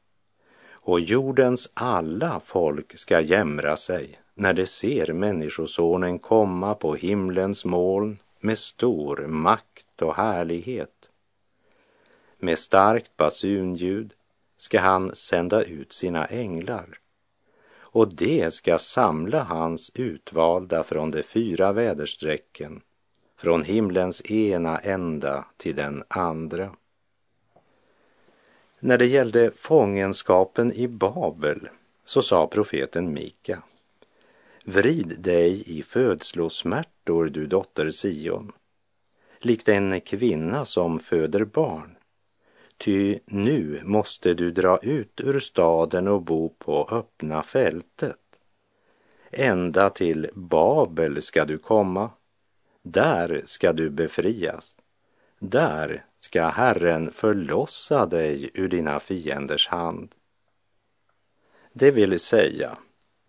och 0.87 0.99
jordens 0.99 1.69
alla 1.73 2.39
folk 2.39 2.97
ska 2.97 3.21
jämra 3.21 3.75
sig 3.75 4.19
när 4.35 4.53
de 4.53 4.65
ser 4.65 5.13
Människosonen 5.13 6.19
komma 6.19 6.75
på 6.75 6.95
himlens 6.95 7.65
moln 7.65 8.17
med 8.39 8.57
stor 8.57 9.27
makt 9.27 10.01
och 10.01 10.15
härlighet. 10.15 10.93
Med 12.37 12.59
starkt 12.59 13.17
basunljud 13.17 14.13
ska 14.57 14.79
han 14.79 15.15
sända 15.15 15.63
ut 15.63 15.93
sina 15.93 16.25
änglar 16.25 16.99
och 17.75 18.15
de 18.15 18.51
ska 18.51 18.77
samla 18.77 19.43
hans 19.43 19.91
utvalda 19.95 20.83
från 20.83 21.11
de 21.11 21.23
fyra 21.23 21.71
väderstrecken, 21.71 22.81
från 23.37 23.63
himlens 23.63 24.31
ena 24.31 24.79
ända 24.79 25.45
till 25.57 25.75
den 25.75 26.03
andra. 26.07 26.71
När 28.79 28.97
det 28.97 29.05
gällde 29.05 29.51
fångenskapen 29.55 30.73
i 30.73 30.87
Babel 30.87 31.69
så 32.03 32.21
sa 32.21 32.47
profeten 32.47 33.13
Mika 33.13 33.63
Vrid 34.65 35.19
dig 35.19 35.77
i 35.77 35.83
födslosmärtor, 35.83 37.25
du 37.25 37.47
dotter 37.47 37.91
Sion, 37.91 38.51
likt 39.39 39.69
en 39.69 40.01
kvinna 40.01 40.65
som 40.65 40.99
föder 40.99 41.45
barn. 41.45 41.97
Ty 42.77 43.19
nu 43.25 43.81
måste 43.83 44.33
du 44.33 44.51
dra 44.51 44.77
ut 44.77 45.21
ur 45.23 45.39
staden 45.39 46.07
och 46.07 46.21
bo 46.21 46.49
på 46.49 46.87
öppna 46.91 47.43
fältet. 47.43 48.19
Ända 49.31 49.89
till 49.89 50.29
Babel 50.33 51.21
ska 51.21 51.45
du 51.45 51.57
komma, 51.57 52.09
där 52.81 53.41
ska 53.45 53.73
du 53.73 53.89
befrias. 53.89 54.75
Där 55.39 56.05
ska 56.17 56.47
Herren 56.47 57.11
förlossa 57.11 58.05
dig 58.05 58.49
ur 58.53 58.67
dina 58.67 58.99
fienders 58.99 59.67
hand. 59.67 60.09
Det 61.73 61.91
vill 61.91 62.19
säga, 62.19 62.77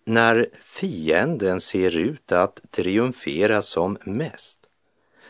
när 0.04 0.46
fienden 0.60 1.60
ser 1.60 1.96
ut 1.96 2.32
att 2.32 2.60
triumfera 2.70 3.62
som 3.62 3.98
mest, 4.04 4.58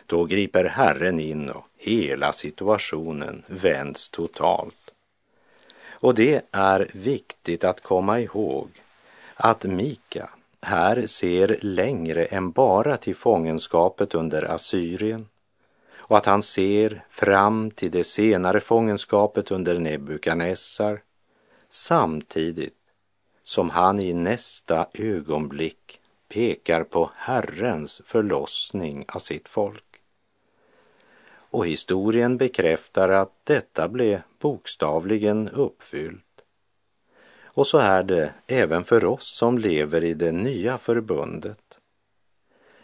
då 0.07 0.25
griper 0.25 0.65
Herren 0.65 1.21
in 1.21 1.51
och 1.51 1.65
hela 1.77 2.33
situationen 2.33 3.43
vänds 3.47 4.09
totalt. 4.09 4.91
Och 5.91 6.15
det 6.15 6.43
är 6.53 6.91
viktigt 6.93 7.65
att 7.65 7.83
komma 7.83 8.21
ihåg 8.21 8.69
att 9.37 9.65
Mika 9.65 10.31
här 10.61 11.07
ser 11.07 11.59
längre 11.61 12.25
än 12.25 12.51
bara 12.51 12.97
till 12.97 13.17
fångenskapet 13.17 14.15
under 14.15 14.43
Assyrien 14.43 15.27
och 16.09 16.17
att 16.17 16.27
han 16.27 16.43
ser 16.43 17.05
fram 17.11 17.71
till 17.71 17.91
det 17.91 18.05
senare 18.05 18.61
fångenskapet 18.61 19.51
under 19.51 19.79
Nebukadnessar 19.79 21.03
samtidigt 21.71 22.75
som 23.43 23.71
han 23.71 24.01
i 24.01 24.13
nästa 24.13 24.87
ögonblick 24.95 26.01
pekar 26.29 26.85
på 26.85 27.11
Herrens 27.17 28.03
förlossning 28.05 29.05
av 29.09 29.19
sitt 29.19 29.49
folk. 29.49 29.85
Och 31.51 31.67
historien 31.67 32.37
bekräftar 32.37 33.09
att 33.09 33.33
detta 33.45 33.89
blev 33.89 34.21
bokstavligen 34.39 35.49
uppfyllt. 35.49 36.25
Och 37.45 37.67
så 37.67 37.79
är 37.79 38.03
det 38.03 38.33
även 38.47 38.85
för 38.85 39.05
oss 39.05 39.37
som 39.37 39.59
lever 39.59 40.05
i 40.05 40.15
det 40.15 40.33
nya 40.33 40.79
förbundet. 40.79 41.79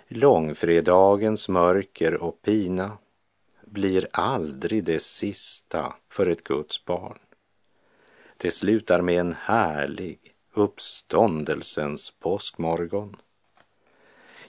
Långfredagens 0.09 1.49
mörker 1.49 2.23
och 2.23 2.43
pina 2.43 2.99
blir 3.75 4.07
aldrig 4.13 4.85
det 4.85 5.03
sista 5.03 5.95
för 6.09 6.27
ett 6.27 6.45
Guds 6.45 6.85
barn. 6.85 7.19
Det 8.37 8.51
slutar 8.51 9.01
med 9.01 9.21
en 9.21 9.35
härlig 9.41 10.19
uppståndelsens 10.53 12.11
påskmorgon. 12.11 13.17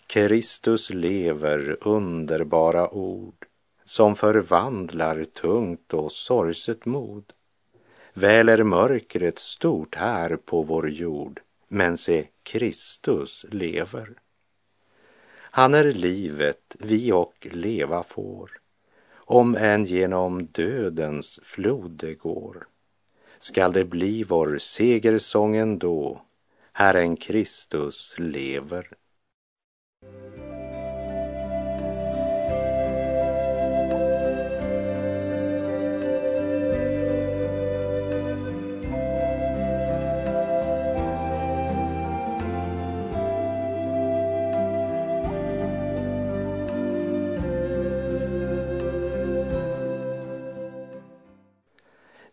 Kristus 0.07 0.89
lever 0.89 1.77
underbara 1.81 2.89
ord 2.89 3.45
som 3.83 4.15
förvandlar 4.15 5.23
tungt 5.23 5.93
och 5.93 6.11
sorgset 6.11 6.85
mod. 6.85 7.33
Väl 8.13 8.49
är 8.49 8.63
mörkret 8.63 9.39
stort 9.39 9.95
här 9.95 10.35
på 10.35 10.61
vår 10.61 10.89
jord, 10.89 11.41
men 11.67 11.97
se, 11.97 12.27
Kristus 12.43 13.45
lever. 13.49 14.13
Han 15.35 15.73
är 15.73 15.91
livet 15.91 16.75
vi 16.79 17.11
och 17.11 17.47
leva 17.51 18.03
får, 18.03 18.51
om 19.25 19.55
än 19.55 19.85
genom 19.85 20.45
dödens 20.45 21.39
flod 21.43 21.91
det 21.91 22.13
går 22.13 22.67
skall 23.45 23.73
det 23.73 23.85
bli 23.85 24.23
vår 24.23 24.57
segersång 24.57 25.55
ändå, 25.55 26.21
Herren 26.73 27.17
Kristus 27.17 28.15
lever. 28.17 28.87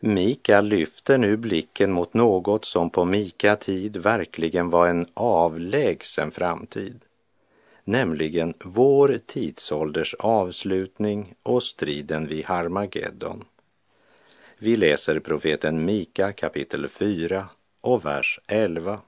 Mika 0.04 0.60
lyfter 0.60 1.18
nu 1.18 1.36
blicken 1.36 1.92
mot 1.92 2.14
något 2.14 2.64
som 2.64 2.90
på 2.90 3.04
Mika 3.04 3.56
tid 3.56 3.96
verkligen 3.96 4.70
var 4.70 4.88
en 4.88 5.06
avlägsen 5.14 6.30
framtid, 6.30 7.00
nämligen 7.84 8.54
vår 8.64 9.18
tidsålders 9.26 10.14
avslutning 10.14 11.34
och 11.42 11.62
striden 11.62 12.26
vid 12.26 12.44
Harmageddon. 12.44 13.44
Vi 14.58 14.76
läser 14.76 15.20
profeten 15.20 15.84
Mika 15.84 16.32
kapitel 16.32 16.88
4 16.88 17.48
och 17.80 18.04
vers 18.04 18.40
11. 18.46 19.00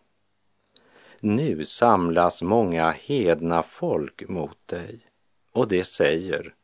Nu 1.20 1.64
samlas 1.64 2.42
många 2.42 2.90
hedna 2.90 3.62
folk 3.62 4.28
mot 4.28 4.58
dig 4.66 5.00
och 5.52 5.68
det 5.68 5.84
säger, 5.84 6.54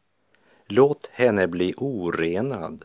låt 0.66 1.06
henne 1.12 1.48
bli 1.48 1.74
orenad 1.76 2.84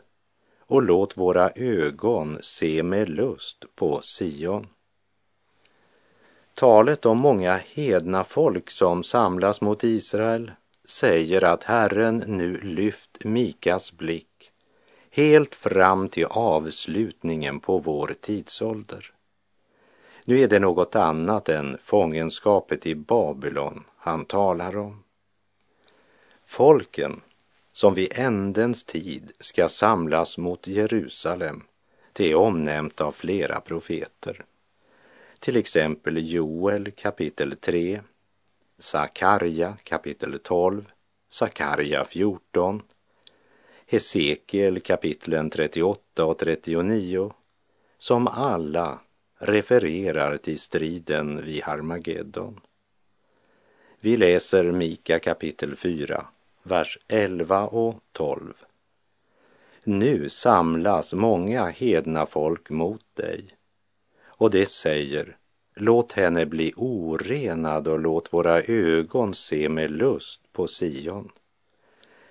och 0.66 0.82
låt 0.82 1.16
våra 1.16 1.50
ögon 1.50 2.38
se 2.42 2.82
med 2.82 3.08
lust 3.08 3.64
på 3.74 4.00
Sion. 4.02 4.66
Talet 6.54 7.06
om 7.06 7.18
många 7.18 7.60
hedna 7.74 8.24
folk 8.24 8.70
som 8.70 9.04
samlas 9.04 9.60
mot 9.60 9.84
Israel 9.84 10.52
säger 10.84 11.44
att 11.44 11.64
Herren 11.64 12.24
nu 12.26 12.60
lyft 12.60 13.24
Mikas 13.24 13.92
blick 13.92 14.52
helt 15.10 15.54
fram 15.54 16.08
till 16.08 16.26
avslutningen 16.30 17.60
på 17.60 17.78
vår 17.78 18.14
tidsålder. 18.20 19.12
Nu 20.24 20.40
är 20.40 20.48
det 20.48 20.58
något 20.58 20.96
annat 20.96 21.48
än 21.48 21.78
fångenskapet 21.80 22.86
i 22.86 22.94
Babylon 22.94 23.84
han 23.96 24.24
talar 24.24 24.76
om. 24.76 25.02
Folken 26.44 27.20
som 27.76 27.94
vid 27.94 28.12
ändens 28.14 28.84
tid 28.84 29.32
ska 29.40 29.68
samlas 29.68 30.38
mot 30.38 30.66
Jerusalem, 30.66 31.62
det 32.12 32.30
är 32.30 32.34
omnämnt 32.34 33.00
av 33.00 33.12
flera 33.12 33.60
profeter. 33.60 34.44
Till 35.40 35.56
exempel 35.56 36.32
Joel 36.32 36.90
kapitel 36.90 37.56
3, 37.56 38.00
Sakarja 38.78 39.76
kapitel 39.84 40.38
12, 40.42 40.84
Sakarja 41.28 42.04
14, 42.04 42.82
Hesekiel 43.86 44.80
kapitlen 44.80 45.50
38 45.50 46.24
och 46.24 46.38
39, 46.38 47.32
som 47.98 48.26
alla 48.26 49.00
refererar 49.38 50.36
till 50.36 50.60
striden 50.60 51.44
vid 51.44 51.62
Harmageddon. 51.62 52.60
Vi 54.00 54.16
läser 54.16 54.72
Mika 54.72 55.18
kapitel 55.18 55.76
4, 55.76 56.26
vers 56.66 56.98
11 57.08 57.66
och 57.66 58.00
12. 58.12 58.54
Nu 59.84 60.28
samlas 60.28 61.12
många 61.12 61.66
hedna 61.66 62.26
folk 62.26 62.70
mot 62.70 63.04
dig 63.14 63.44
och 64.24 64.50
det 64.50 64.66
säger 64.66 65.36
Låt 65.74 66.12
henne 66.12 66.46
bli 66.46 66.72
orenad 66.76 67.88
och 67.88 68.00
låt 68.00 68.32
våra 68.32 68.62
ögon 68.62 69.34
se 69.34 69.68
med 69.68 69.90
lust 69.90 70.52
på 70.52 70.66
Sion. 70.66 71.32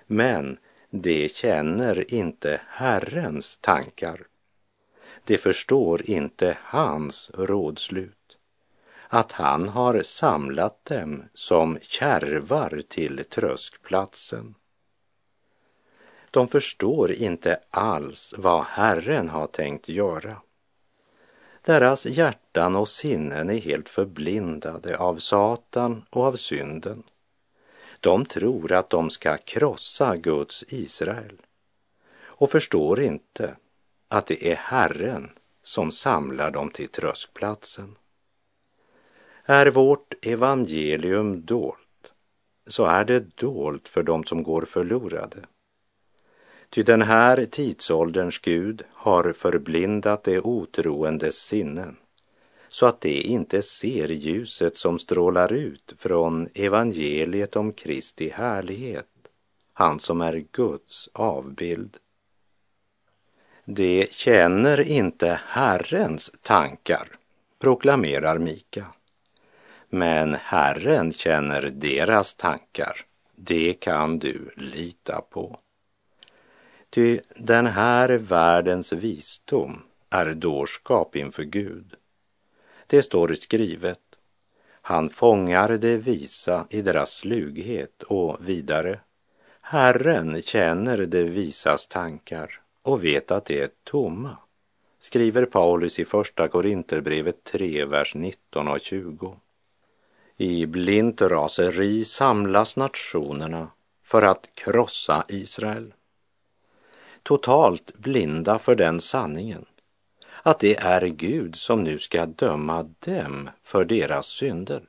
Men 0.06 0.58
de 0.90 1.28
känner 1.28 2.14
inte 2.14 2.60
Herrens 2.68 3.56
tankar. 3.56 4.26
De 5.24 5.38
förstår 5.38 6.10
inte 6.10 6.58
hans 6.62 7.30
rådslut, 7.34 8.15
att 9.08 9.32
han 9.32 9.68
har 9.68 10.02
samlat 10.02 10.84
dem 10.84 11.24
som 11.34 11.78
kärvar 11.82 12.82
till 12.88 13.24
tröskplatsen. 13.24 14.54
De 16.30 16.48
förstår 16.48 17.12
inte 17.12 17.60
alls 17.70 18.34
vad 18.36 18.64
Herren 18.64 19.28
har 19.28 19.46
tänkt 19.46 19.88
göra. 19.88 20.36
Deras 21.62 22.06
hjärtan 22.06 22.76
och 22.76 22.88
sinnen 22.88 23.50
är 23.50 23.58
helt 23.58 23.88
förblindade 23.88 24.98
av 24.98 25.16
Satan 25.16 26.04
och 26.10 26.24
av 26.24 26.36
synden. 26.36 27.02
De 28.00 28.24
tror 28.24 28.72
att 28.72 28.90
de 28.90 29.10
ska 29.10 29.36
krossa 29.36 30.16
Guds 30.16 30.64
Israel 30.68 31.40
och 32.18 32.50
förstår 32.50 33.00
inte 33.00 33.56
att 34.08 34.26
det 34.26 34.52
är 34.52 34.56
Herren 34.56 35.30
som 35.62 35.90
samlar 35.90 36.50
dem 36.50 36.70
till 36.70 36.88
tröskplatsen. 36.88 37.96
Är 39.48 39.66
vårt 39.66 40.14
evangelium 40.26 41.44
dolt, 41.44 42.12
så 42.66 42.84
är 42.84 43.04
det 43.04 43.36
dolt 43.36 43.88
för 43.88 44.02
dem 44.02 44.24
som 44.24 44.42
går 44.42 44.62
förlorade. 44.62 45.38
Ty 46.70 46.82
den 46.82 47.02
här 47.02 47.44
tidsålderns 47.44 48.38
Gud 48.38 48.82
har 48.92 49.32
förblindat 49.32 50.24
de 50.24 50.40
otroendes 50.40 51.36
sinnen 51.36 51.96
så 52.68 52.86
att 52.86 53.00
de 53.00 53.20
inte 53.20 53.62
ser 53.62 54.08
ljuset 54.08 54.76
som 54.76 54.98
strålar 54.98 55.52
ut 55.52 55.92
från 55.96 56.48
evangeliet 56.54 57.56
om 57.56 57.72
Kristi 57.72 58.28
härlighet, 58.28 59.06
han 59.72 60.00
som 60.00 60.20
är 60.20 60.44
Guds 60.52 61.08
avbild. 61.12 61.96
De 63.64 64.06
känner 64.10 64.80
inte 64.80 65.40
Herrens 65.46 66.32
tankar, 66.42 67.08
proklamerar 67.58 68.38
Mika. 68.38 68.86
Men 69.88 70.34
Herren 70.34 71.12
känner 71.12 71.62
deras 71.62 72.34
tankar, 72.34 73.00
det 73.36 73.72
kan 73.72 74.18
du 74.18 74.50
lita 74.56 75.20
på. 75.20 75.58
Ty 76.90 77.20
den 77.36 77.66
här 77.66 78.08
världens 78.08 78.92
visdom 78.92 79.82
är 80.10 80.34
dårskap 80.34 81.16
inför 81.16 81.42
Gud. 81.42 81.94
Det 82.86 83.02
står 83.02 83.34
skrivet, 83.34 84.00
han 84.88 85.08
fångar 85.08 85.68
det 85.68 85.96
visa 85.96 86.66
i 86.70 86.82
deras 86.82 87.10
slughet 87.10 88.02
och 88.02 88.48
vidare. 88.48 89.00
Herren 89.60 90.42
känner 90.42 90.98
det 90.98 91.22
visas 91.22 91.86
tankar 91.86 92.60
och 92.82 93.04
vet 93.04 93.30
att 93.30 93.44
det 93.44 93.60
är 93.60 93.70
tomma, 93.84 94.36
skriver 94.98 95.46
Paulus 95.46 95.98
i 95.98 96.04
Första 96.04 96.48
Korinterbrevet 96.48 97.44
3, 97.44 97.84
vers 97.84 98.14
19 98.14 98.68
och 98.68 98.80
20. 98.80 99.36
I 100.38 100.66
blint 100.66 101.22
raseri 101.22 102.04
samlas 102.04 102.76
nationerna 102.76 103.68
för 104.02 104.22
att 104.22 104.48
krossa 104.54 105.24
Israel 105.28 105.94
totalt 107.22 107.94
blinda 107.98 108.58
för 108.58 108.74
den 108.74 109.00
sanningen 109.00 109.64
att 110.42 110.58
det 110.58 110.76
är 110.76 111.06
Gud 111.06 111.56
som 111.56 111.84
nu 111.84 111.98
ska 111.98 112.26
döma 112.26 112.82
dem 112.98 113.50
för 113.62 113.84
deras 113.84 114.26
synder. 114.26 114.82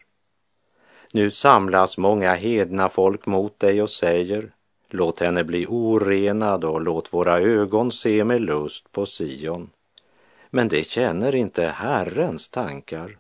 Nu 1.14 1.32
samlas 1.32 1.98
många 1.98 2.34
hedna 2.34 2.90
folk 2.90 3.26
mot 3.26 3.60
dig 3.60 3.82
och 3.82 3.90
säger 3.90 4.54
Låt 4.90 5.20
henne 5.20 5.44
bli 5.44 5.66
orenad 5.70 6.64
och 6.64 6.82
låt 6.82 7.14
våra 7.14 7.40
ögon 7.40 7.92
se 7.92 8.24
med 8.24 8.42
lust 8.42 8.92
på 8.92 9.06
Sion. 9.06 9.70
Men 10.50 10.68
det 10.68 10.88
känner 10.88 11.36
inte 11.36 11.66
Herrens 11.66 12.50
tankar. 12.50 13.18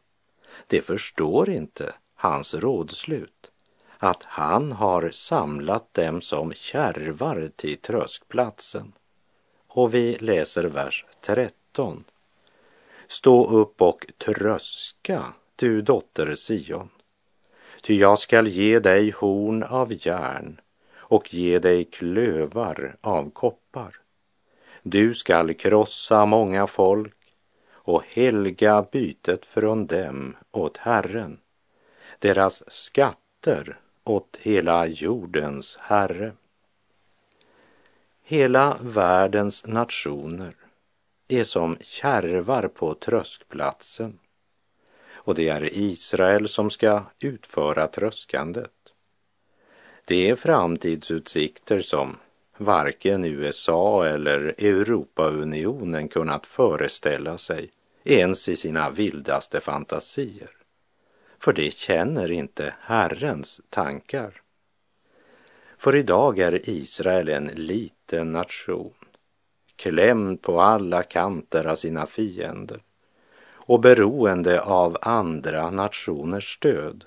Det 0.67 0.81
förstår 0.81 1.49
inte 1.49 1.93
hans 2.27 2.53
rådslut, 2.53 3.51
att 3.97 4.23
han 4.23 4.71
har 4.71 5.09
samlat 5.09 5.93
dem 5.93 6.21
som 6.21 6.53
kärvar 6.53 7.49
till 7.55 7.77
tröskplatsen. 7.77 8.93
Och 9.67 9.93
vi 9.93 10.17
läser 10.19 10.63
vers 10.63 11.05
13. 11.21 12.03
Stå 13.07 13.47
upp 13.49 13.81
och 13.81 14.05
tröska, 14.17 15.23
du 15.55 15.81
dotter 15.81 16.35
Sion. 16.35 16.89
Ty 17.81 17.97
jag 17.97 18.19
skall 18.19 18.47
ge 18.47 18.79
dig 18.79 19.11
horn 19.11 19.63
av 19.63 20.07
järn 20.07 20.59
och 20.95 21.33
ge 21.33 21.59
dig 21.59 21.85
klövar 21.85 22.95
av 23.01 23.29
koppar. 23.29 23.95
Du 24.83 25.13
skall 25.13 25.53
krossa 25.53 26.25
många 26.25 26.67
folk 26.67 27.13
och 27.71 28.03
helga 28.09 28.85
bytet 28.91 29.45
från 29.45 29.87
dem 29.87 30.35
åt 30.51 30.77
Herren, 30.77 31.39
deras 32.19 32.63
skatter 32.67 33.79
åt 34.03 34.37
hela 34.41 34.87
jordens 34.87 35.77
Herre. 35.81 36.31
Hela 38.23 38.77
världens 38.81 39.67
nationer 39.67 40.55
är 41.27 41.43
som 41.43 41.77
kärvar 41.81 42.67
på 42.67 42.93
tröskplatsen 42.93 44.19
och 45.27 45.35
det 45.35 45.49
är 45.49 45.77
Israel 45.77 46.49
som 46.49 46.69
ska 46.69 47.03
utföra 47.19 47.87
tröskandet. 47.87 48.71
Det 50.05 50.29
är 50.29 50.35
framtidsutsikter 50.35 51.81
som 51.81 52.17
varken 52.57 53.25
USA 53.25 54.05
eller 54.05 54.55
Europaunionen 54.57 56.07
kunnat 56.07 56.47
föreställa 56.47 57.37
sig 57.37 57.71
ens 58.03 58.49
i 58.49 58.55
sina 58.55 58.89
vildaste 58.89 59.59
fantasier. 59.59 60.56
För 61.47 61.53
de 61.53 61.71
känner 61.71 62.31
inte 62.31 62.73
Herrens 62.81 63.61
tankar. 63.69 64.41
För 65.77 65.95
idag 65.95 66.39
är 66.39 66.69
Israel 66.69 67.29
en 67.29 67.45
liten 67.45 68.31
nation, 68.31 68.93
klämd 69.75 70.41
på 70.41 70.61
alla 70.61 71.03
kanter 71.03 71.65
av 71.65 71.75
sina 71.75 72.05
fiender 72.05 72.79
och 73.53 73.79
beroende 73.79 74.61
av 74.61 74.97
andra 75.01 75.69
nationers 75.69 76.53
stöd. 76.53 77.03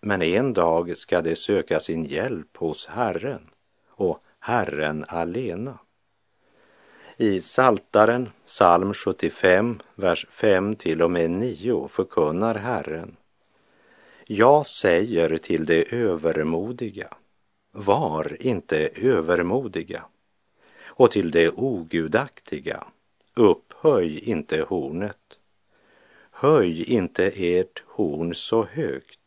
Men 0.00 0.22
en 0.22 0.52
dag 0.52 0.96
ska 0.96 1.22
de 1.22 1.36
söka 1.36 1.80
sin 1.80 2.04
hjälp 2.04 2.56
hos 2.56 2.86
Herren 2.86 3.50
och 3.90 4.22
Herren 4.40 5.04
alena. 5.08 5.78
I 7.16 7.40
Saltaren, 7.40 8.28
psalm 8.46 8.94
75, 8.94 9.80
vers 9.94 10.26
5 10.30 10.76
till 10.76 11.02
och 11.02 11.10
med 11.10 11.30
9 11.30 11.88
förkunnar 11.88 12.54
Herren. 12.54 13.17
Jag 14.30 14.66
säger 14.66 15.38
till 15.38 15.66
det 15.66 15.92
övermodiga, 15.92 17.08
var 17.72 18.36
inte 18.40 18.88
övermodiga 18.94 20.04
och 20.86 21.10
till 21.10 21.30
det 21.30 21.50
ogudaktiga, 21.50 22.84
upphöj 23.34 24.18
inte 24.18 24.60
hornet. 24.62 25.38
Höj 26.30 26.82
inte 26.82 27.32
ert 27.36 27.82
horn 27.86 28.34
så 28.34 28.64
högt. 28.64 29.20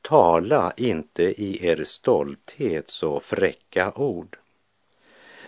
Tala 0.00 0.72
inte 0.76 1.22
i 1.22 1.66
er 1.66 1.84
stolthet 1.84 2.88
så 2.88 3.20
fräcka 3.20 3.92
ord. 3.92 4.38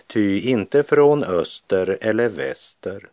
Ty 0.07 0.39
inte 0.39 0.83
från 0.83 1.23
öster 1.23 1.97
eller 2.01 2.29
väster 2.29 3.09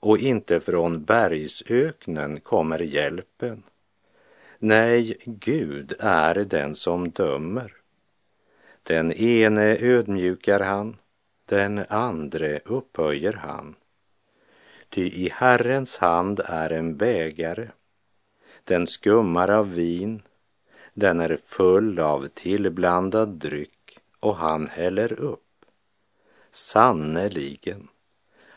och 0.00 0.18
inte 0.18 0.60
från 0.60 1.04
bergsöknen 1.04 2.40
kommer 2.40 2.78
hjälpen. 2.78 3.62
Nej, 4.66 5.16
Gud 5.24 5.92
är 5.98 6.34
den 6.34 6.74
som 6.74 7.10
dömer. 7.10 7.72
Den 8.82 9.12
ene 9.12 9.78
ödmjukar 9.80 10.60
han, 10.60 10.96
den 11.44 11.84
andre 11.88 12.60
upphöjer 12.64 13.32
han. 13.32 13.74
Ty 14.88 15.02
i 15.06 15.30
Herrens 15.32 15.96
hand 15.96 16.40
är 16.44 16.70
en 16.70 16.96
bägare, 16.96 17.68
den 18.64 18.86
skummar 18.86 19.48
av 19.48 19.74
vin, 19.74 20.22
den 20.94 21.20
är 21.20 21.38
full 21.44 21.98
av 21.98 22.28
tillblandad 22.34 23.28
dryck 23.28 23.98
och 24.20 24.36
han 24.36 24.68
häller 24.68 25.12
upp. 25.12 25.64
Sannerligen, 26.50 27.88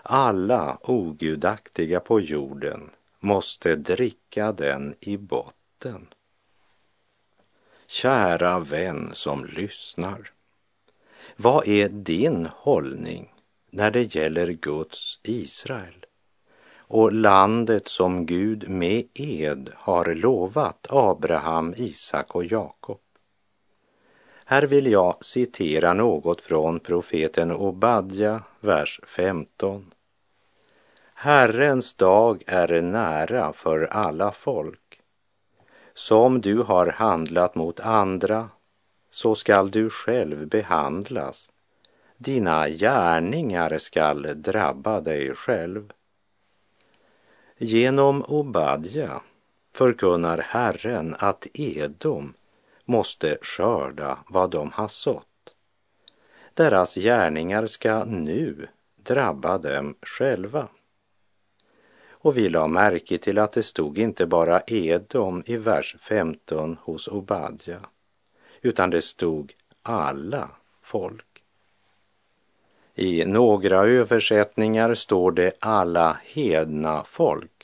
Alla 0.01 0.77
ogudaktiga 0.83 1.99
på 1.99 2.19
jorden 2.19 2.89
måste 3.19 3.75
dricka 3.75 4.51
den 4.51 4.95
i 4.99 5.17
natten. 5.85 6.07
Kära 7.87 8.59
vän 8.59 9.09
som 9.13 9.45
lyssnar. 9.45 10.31
Vad 11.35 11.67
är 11.67 11.89
din 11.89 12.47
hållning 12.55 13.33
när 13.71 13.91
det 13.91 14.15
gäller 14.15 14.47
Guds 14.47 15.19
Israel 15.23 16.05
och 16.89 17.13
landet 17.13 17.87
som 17.87 18.25
Gud 18.25 18.69
med 18.69 19.07
ed 19.13 19.69
har 19.75 20.15
lovat 20.15 20.87
Abraham, 20.89 21.73
Isak 21.77 22.35
och 22.35 22.45
Jakob? 22.45 22.99
Här 24.45 24.63
vill 24.63 24.87
jag 24.87 25.25
citera 25.25 25.93
något 25.93 26.41
från 26.41 26.79
profeten 26.79 27.51
Obadja, 27.51 28.43
vers 28.59 28.99
15. 29.03 29.93
Herrens 31.13 31.95
dag 31.95 32.43
är 32.47 32.81
nära 32.81 33.53
för 33.53 33.83
alla 33.83 34.31
folk. 34.31 34.86
Som 35.97 36.41
du 36.41 36.57
har 36.57 36.87
handlat 36.87 37.55
mot 37.55 37.79
andra, 37.79 38.49
så 39.11 39.35
skall 39.35 39.71
du 39.71 39.89
själv 39.89 40.47
behandlas. 40.47 41.49
Dina 42.17 42.69
gärningar 42.69 43.77
skall 43.77 44.41
drabba 44.41 45.01
dig 45.01 45.35
själv. 45.35 45.93
Genom 47.57 48.23
Obadja 48.23 49.21
förkunnar 49.73 50.37
Herren 50.37 51.15
att 51.19 51.47
Edom 51.53 52.33
måste 52.85 53.37
skörda 53.41 54.17
vad 54.27 54.49
de 54.49 54.71
har 54.71 54.87
sått. 54.87 55.55
Deras 56.53 56.95
gärningar 56.95 57.67
ska 57.67 58.03
nu 58.05 58.67
drabba 58.95 59.57
dem 59.57 59.95
själva. 60.01 60.67
Och 62.19 62.37
vi 62.37 62.49
la 62.49 62.67
märke 62.67 63.17
till 63.17 63.37
att 63.37 63.51
det 63.51 63.63
stod 63.63 63.97
inte 63.97 64.25
bara 64.25 64.61
Edom 64.67 65.43
i 65.45 65.57
vers 65.57 65.95
15 65.99 66.77
hos 66.81 67.07
Obadja, 67.07 67.79
utan 68.61 68.89
det 68.89 69.01
stod 69.01 69.53
alla 69.81 70.49
folk. 70.81 71.43
I 72.95 73.25
några 73.25 73.77
översättningar 73.77 74.93
står 74.93 75.31
det 75.31 75.51
alla 75.59 76.19
hedna 76.23 77.03
folk, 77.03 77.57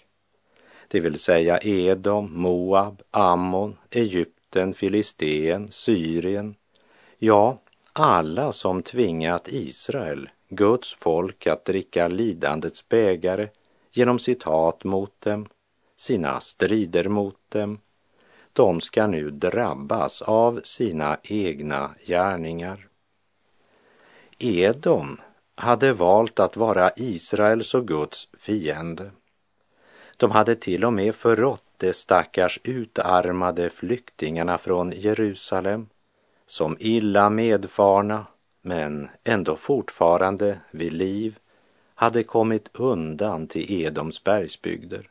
det 0.94 1.00
vill 1.00 1.20
säga 1.20 1.60
Edom, 1.62 2.42
Moab, 2.42 3.02
Ammon, 3.12 3.78
Egypten, 3.90 4.74
Filisteen, 4.74 5.72
Syrien, 5.72 6.56
ja, 7.18 7.58
alla 7.94 8.52
som 8.52 8.84
tvingat 8.84 9.48
Israel, 9.48 10.30
Guds 10.50 10.94
folk, 11.00 11.48
att 11.48 11.66
dricka 11.66 12.08
lidandets 12.08 12.90
bägare 12.90 13.48
genom 13.94 14.20
sitt 14.20 14.44
hat 14.44 14.84
mot 14.84 15.22
dem, 15.22 15.48
sina 15.98 16.40
strider 16.40 17.10
mot 17.10 17.40
dem. 17.50 17.80
De 18.54 18.82
ska 18.82 19.08
nu 19.08 19.30
drabbas 19.30 20.22
av 20.22 20.62
sina 20.64 21.18
egna 21.24 21.92
gärningar. 22.06 22.88
Edom 24.38 25.22
hade 25.56 25.94
valt 25.94 26.40
att 26.40 26.58
vara 26.58 26.92
Israels 26.96 27.74
och 27.74 27.88
Guds 27.88 28.28
fiende. 28.38 29.12
De 30.18 30.32
hade 30.32 30.56
till 30.56 30.86
och 30.86 30.94
med 30.94 31.16
förrått 31.16 31.64
de 31.78 31.94
stackars 31.94 32.60
utarmade 32.64 33.70
flyktingarna 33.70 34.58
från 34.58 34.92
Jerusalem 34.92 35.88
som 36.46 36.78
illa 36.80 37.30
medfarna 37.30 38.26
men 38.62 39.10
ändå 39.24 39.56
fortfarande 39.56 40.60
vid 40.72 40.94
liv 40.94 41.40
hade 42.04 42.24
kommit 42.24 42.70
undan 42.74 43.48
till 43.48 43.72
Edoms 43.72 44.24
bergsbygder. 44.24 45.10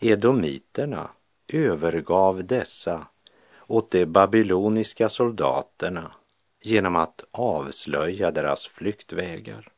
Edomiterna 0.00 1.10
övergav 1.52 2.44
dessa 2.44 3.06
åt 3.66 3.90
de 3.90 4.06
babyloniska 4.06 5.08
soldaterna 5.08 6.12
genom 6.62 6.96
att 6.96 7.24
avslöja 7.30 8.30
deras 8.30 8.66
flyktvägar. 8.66 9.68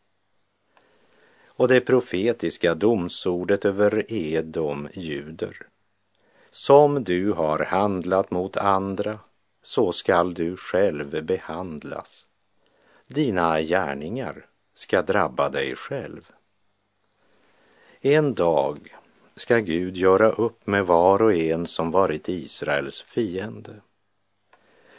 Och 1.47 1.69
det 1.69 1.81
profetiska 1.81 2.75
domsordet 2.75 3.65
över 3.65 4.13
Edom 4.13 4.89
ljuder. 4.93 5.67
Som 6.51 7.05
du 7.05 7.33
har 7.33 7.59
handlat 7.59 8.31
mot 8.31 8.57
andra, 8.57 9.19
så 9.63 9.93
skall 9.93 10.35
du 10.35 10.57
själv 10.57 11.25
behandlas. 11.25 12.27
Dina 13.07 13.61
gärningar 13.61 14.47
ska 14.79 15.03
drabba 15.03 15.49
dig 15.49 15.77
själv. 15.77 16.31
En 18.01 18.35
dag 18.35 18.97
ska 19.37 19.59
Gud 19.59 19.97
göra 19.97 20.31
upp 20.31 20.67
med 20.67 20.87
var 20.87 21.23
och 21.23 21.35
en 21.35 21.67
som 21.67 21.91
varit 21.91 22.29
Israels 22.29 23.03
fiende. 23.03 23.81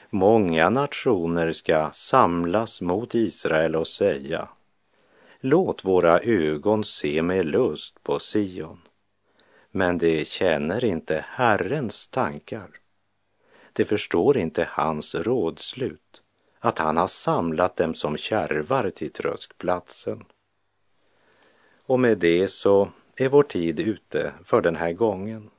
Många 0.09 0.69
nationer 0.69 1.51
ska 1.51 1.89
samlas 1.93 2.81
mot 2.81 3.15
Israel 3.15 3.75
och 3.75 3.87
säga 3.87 4.49
Låt 5.39 5.85
våra 5.85 6.19
ögon 6.19 6.83
se 6.83 7.21
med 7.21 7.45
lust 7.45 8.03
på 8.03 8.19
Sion. 8.19 8.81
Men 9.71 9.97
de 9.97 10.25
känner 10.25 10.85
inte 10.85 11.25
Herrens 11.27 12.07
tankar. 12.07 12.69
De 13.73 13.85
förstår 13.85 14.37
inte 14.37 14.67
hans 14.71 15.15
rådslut 15.15 16.23
att 16.59 16.79
han 16.79 16.97
har 16.97 17.07
samlat 17.07 17.75
dem 17.75 17.93
som 17.93 18.17
kärvar 18.17 18.89
till 18.89 19.11
tröskplatsen. 19.11 20.25
Och 21.85 21.99
med 21.99 22.17
det 22.17 22.47
så 22.47 22.89
är 23.15 23.29
vår 23.29 23.43
tid 23.43 23.79
ute 23.79 24.33
för 24.43 24.61
den 24.61 24.75
här 24.75 24.93
gången. 24.93 25.49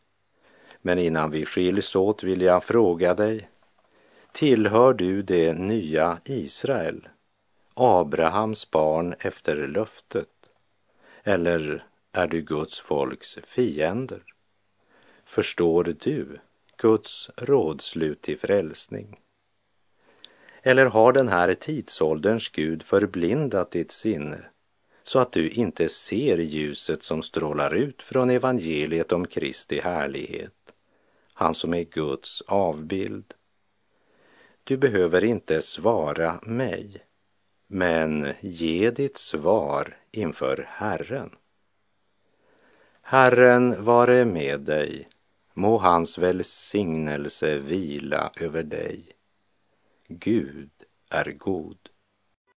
Men 0.82 0.98
innan 0.98 1.30
vi 1.30 1.46
skiljs 1.46 1.96
åt 1.96 2.22
vill 2.22 2.42
jag 2.42 2.64
fråga 2.64 3.14
dig, 3.14 3.48
tillhör 4.32 4.94
du 4.94 5.22
det 5.22 5.52
nya 5.52 6.18
Israel, 6.24 7.08
Abrahams 7.74 8.70
barn 8.70 9.14
efter 9.18 9.68
löftet, 9.68 10.50
eller 11.22 11.86
är 12.12 12.26
du 12.26 12.40
Guds 12.40 12.80
folks 12.80 13.38
fiender? 13.44 14.22
Förstår 15.24 15.94
du 16.00 16.38
Guds 16.76 17.30
rådslut 17.36 18.22
till 18.22 18.38
frälsning? 18.38 19.18
Eller 20.62 20.86
har 20.86 21.12
den 21.12 21.28
här 21.28 21.54
tidsålderns 21.54 22.48
Gud 22.48 22.82
förblindat 22.82 23.70
ditt 23.70 23.92
sinne 23.92 24.44
så 25.02 25.18
att 25.18 25.32
du 25.32 25.48
inte 25.48 25.88
ser 25.88 26.38
ljuset 26.38 27.02
som 27.02 27.22
strålar 27.22 27.74
ut 27.74 28.02
från 28.02 28.30
evangeliet 28.30 29.12
om 29.12 29.26
Kristi 29.26 29.80
härlighet, 29.80 30.72
han 31.34 31.54
som 31.54 31.74
är 31.74 31.84
Guds 31.84 32.42
avbild? 32.46 33.34
Du 34.64 34.76
behöver 34.76 35.24
inte 35.24 35.62
svara 35.62 36.40
mig, 36.42 36.96
men 37.66 38.32
ge 38.40 38.90
ditt 38.90 39.16
svar 39.18 39.96
inför 40.10 40.66
Herren. 40.68 41.30
Herren 43.02 43.84
vare 43.84 44.24
med 44.24 44.60
dig, 44.60 45.08
må 45.54 45.78
hans 45.78 46.18
välsignelse 46.18 47.58
vila 47.58 48.30
över 48.40 48.62
dig. 48.62 49.19
Gud 50.12 50.70
är 51.10 51.32
god. 51.32 51.79